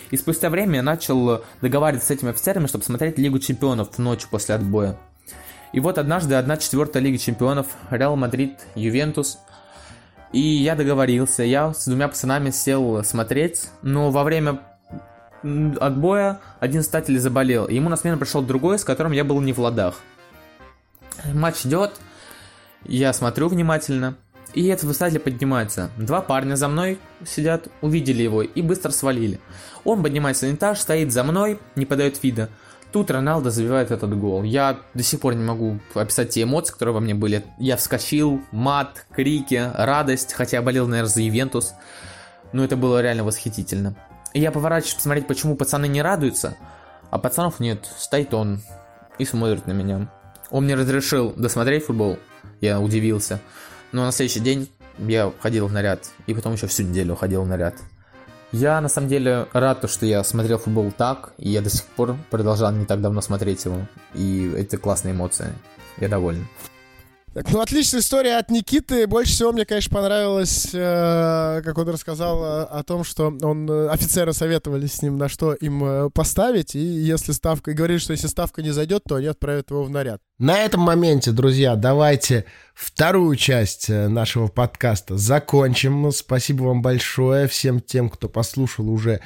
[0.10, 4.56] И спустя время я начал договариваться с этими офицерами, чтобы смотреть Лигу Чемпионов ночью после
[4.56, 4.98] отбоя.
[5.74, 9.40] И вот однажды одна четвертая Лига Чемпионов, Реал Мадрид, Ювентус.
[10.34, 14.60] И я договорился, я с двумя пацанами сел смотреть, но во время
[15.44, 19.54] отбоя один воспитатель заболел, и ему на смену пришел другой, с которым я был не
[19.54, 19.96] в ладах.
[21.34, 21.92] Матч идет,
[22.86, 24.16] я смотрю внимательно,
[24.54, 25.92] и этот воспитатель поднимается.
[25.98, 29.40] Два парня за мной сидят, увидели его и быстро свалили.
[29.84, 32.50] Он поднимается на этаж, стоит за мной, не подает вида.
[32.92, 34.44] Тут Роналдо забивает этот гол.
[34.44, 37.46] Я до сих пор не могу описать те эмоции, которые во мне были.
[37.58, 41.74] Я вскочил, мат, крики, радость, хотя я болел, наверное, за Ивентус.
[42.52, 43.96] Но это было реально восхитительно.
[44.34, 46.56] И я поворачиваюсь посмотреть, почему пацаны не радуются,
[47.10, 47.90] а пацанов нет.
[47.98, 48.62] Стоит он
[49.18, 50.12] и смотрит на меня.
[50.50, 52.18] Он мне разрешил досмотреть футбол.
[52.62, 53.40] Я удивился.
[53.92, 56.10] Но на следующий день я ходил в наряд.
[56.28, 57.76] И потом еще всю неделю ходил в наряд.
[58.52, 62.18] Я на самом деле рад, что я смотрел футбол так, и я до сих пор
[62.30, 63.88] продолжал не так давно смотреть его.
[64.14, 65.54] И это классные эмоции.
[65.98, 66.48] Я доволен.
[67.34, 69.08] Так, ну, отличная история от Никиты.
[69.08, 73.88] Больше всего мне, конечно, понравилось, э, как он рассказал о, о том, что он э,
[73.88, 76.76] офицеры советовали с ним, на что им э, поставить.
[76.76, 77.72] И если ставка...
[77.72, 80.20] И говорили, что если ставка не зайдет, то они отправят его в наряд.
[80.40, 86.12] На этом моменте, друзья, давайте вторую часть э, нашего подкаста закончим.
[86.12, 89.22] Спасибо вам большое всем тем, кто послушал уже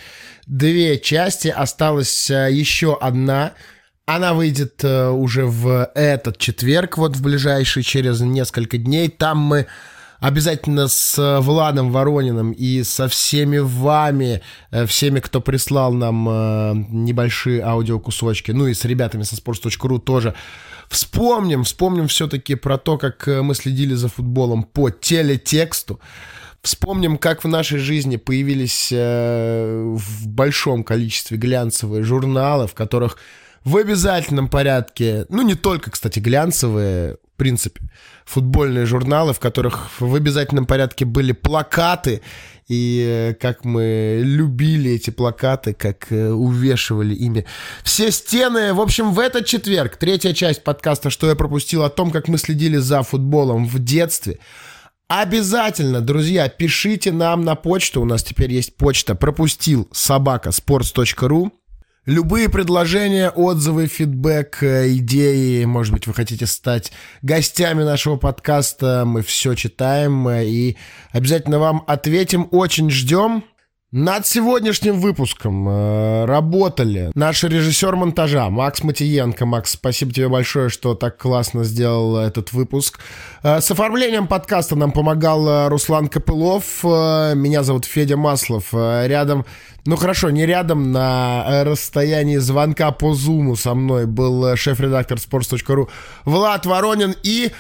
[0.46, 1.48] две части.
[1.48, 3.54] Осталась э, еще одна—
[4.06, 9.10] она выйдет э, уже в этот четверг, вот в ближайший, через несколько дней.
[9.10, 9.68] Там мы
[10.20, 14.42] обязательно с Владом Ворониным и со всеми вами,
[14.72, 20.36] э, всеми, кто прислал нам э, небольшие аудиокусочки, ну и с ребятами со sports.ru тоже
[20.90, 26.00] вспомним, вспомним все-таки про то, как э, мы следили за футболом по телетексту.
[26.62, 33.18] Вспомним, как в нашей жизни появились э, в большом количестве глянцевые журналы, в которых
[33.66, 37.82] в обязательном порядке, ну не только, кстати, глянцевые, в принципе,
[38.24, 42.22] футбольные журналы, в которых в обязательном порядке были плакаты,
[42.68, 47.46] и э, как мы любили эти плакаты, как э, увешивали ими
[47.84, 48.74] все стены.
[48.74, 52.38] В общем, в этот четверг, третья часть подкаста «Что я пропустил» о том, как мы
[52.38, 54.40] следили за футболом в детстве.
[55.08, 58.02] Обязательно, друзья, пишите нам на почту.
[58.02, 61.52] У нас теперь есть почта пропустил собака sports.ru.
[62.06, 66.92] Любые предложения, отзывы, фидбэк, э, идеи, может быть, вы хотите стать
[67.24, 70.78] гостями нашего подкаста, мы все читаем э, и
[71.12, 73.44] обязательно вам ответим, очень ждем.
[73.92, 79.46] Над сегодняшним выпуском э, работали наш режиссер монтажа Макс Матиенко.
[79.46, 83.00] Макс, спасибо тебе большое, что так классно сделал этот выпуск.
[83.42, 86.84] Э, с оформлением подкаста нам помогал э, Руслан Копылов.
[86.84, 88.74] Э, меня зовут Федя Маслов.
[88.74, 89.46] Э, рядом,
[89.86, 95.18] ну хорошо, не рядом, на э, расстоянии звонка по зуму со мной был э, шеф-редактор
[95.18, 95.90] sports.ru
[96.26, 97.52] Влад Воронин и...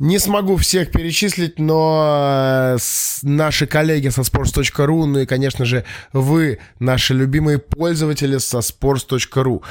[0.00, 2.78] Не смогу всех перечислить, но э,
[3.22, 9.62] наши коллеги со sports.ru, ну и, конечно же, вы, наши любимые пользователи со sports.ru.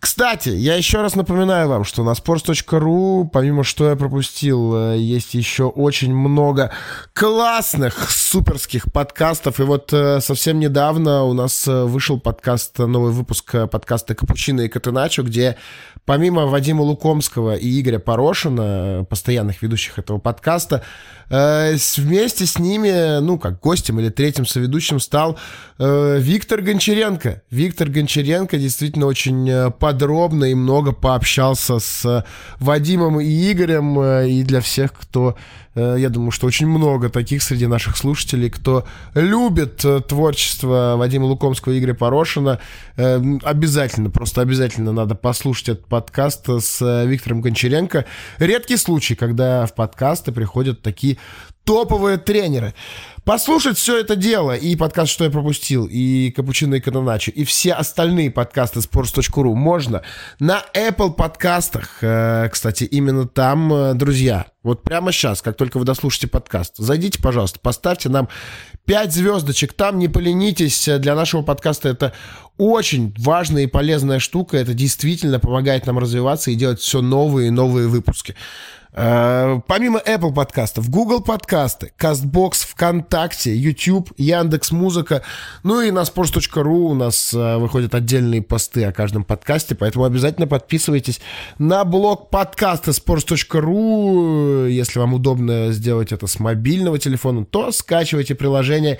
[0.00, 5.34] Кстати, я еще раз напоминаю вам, что на sports.ru, помимо что я пропустил, э, есть
[5.34, 6.72] еще очень много
[7.12, 9.60] классных, суперских подкастов.
[9.60, 15.22] И вот э, совсем недавно у нас вышел подкаст, новый выпуск подкаста «Капучино и Катеначо»,
[15.22, 15.58] где
[16.10, 20.82] помимо Вадима Лукомского и Игоря Порошина, постоянных ведущих этого подкаста,
[21.28, 25.38] э, вместе с ними, ну, как гостем или третьим соведущим стал
[25.78, 27.42] э, Виктор Гончаренко.
[27.52, 32.24] Виктор Гончаренко действительно очень э, подробно и много пообщался с
[32.58, 34.02] Вадимом и Игорем.
[34.02, 35.36] И для всех, кто
[35.76, 38.84] я думаю, что очень много таких среди наших слушателей, кто
[39.14, 42.58] любит творчество Вадима Лукомского и Игоря Порошина.
[42.96, 45.99] Обязательно, просто обязательно надо послушать этот подкаст
[46.60, 48.06] с Виктором Гончаренко.
[48.38, 51.18] Редкий случай, когда в подкасты приходят такие
[51.70, 52.74] топовые тренеры.
[53.24, 57.74] Послушать все это дело, и подкаст «Что я пропустил», и «Капучино и Каноначо», и все
[57.74, 60.02] остальные подкасты sports.ru можно
[60.40, 61.98] на Apple подкастах.
[62.00, 67.22] Э, кстати, именно там, э, друзья, вот прямо сейчас, как только вы дослушаете подкаст, зайдите,
[67.22, 68.28] пожалуйста, поставьте нам
[68.86, 70.88] 5 звездочек там, не поленитесь.
[70.98, 72.14] Для нашего подкаста это
[72.58, 74.56] очень важная и полезная штука.
[74.56, 78.34] Это действительно помогает нам развиваться и делать все новые и новые выпуски.
[78.92, 85.22] Э, помимо Apple подкастов, Google подкасты, CastBox, ВКонтакте, YouTube, Яндекс Музыка,
[85.62, 90.48] ну и на sports.ru у нас э, выходят отдельные посты о каждом подкасте, поэтому обязательно
[90.48, 91.20] подписывайтесь
[91.58, 94.68] на блог подкаста sports.ru.
[94.68, 98.98] Если вам удобно сделать это с мобильного телефона, то скачивайте приложение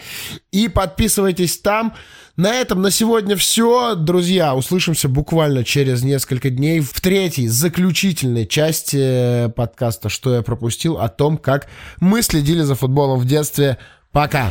[0.52, 1.94] и подписывайтесь там.
[2.40, 3.94] На этом на сегодня все.
[3.94, 11.10] Друзья, услышимся буквально через несколько дней в третьей, заключительной части подкаста «Что я пропустил» о
[11.10, 11.68] том, как
[12.00, 13.76] мы следили за футболом в детстве.
[14.10, 14.50] Пока!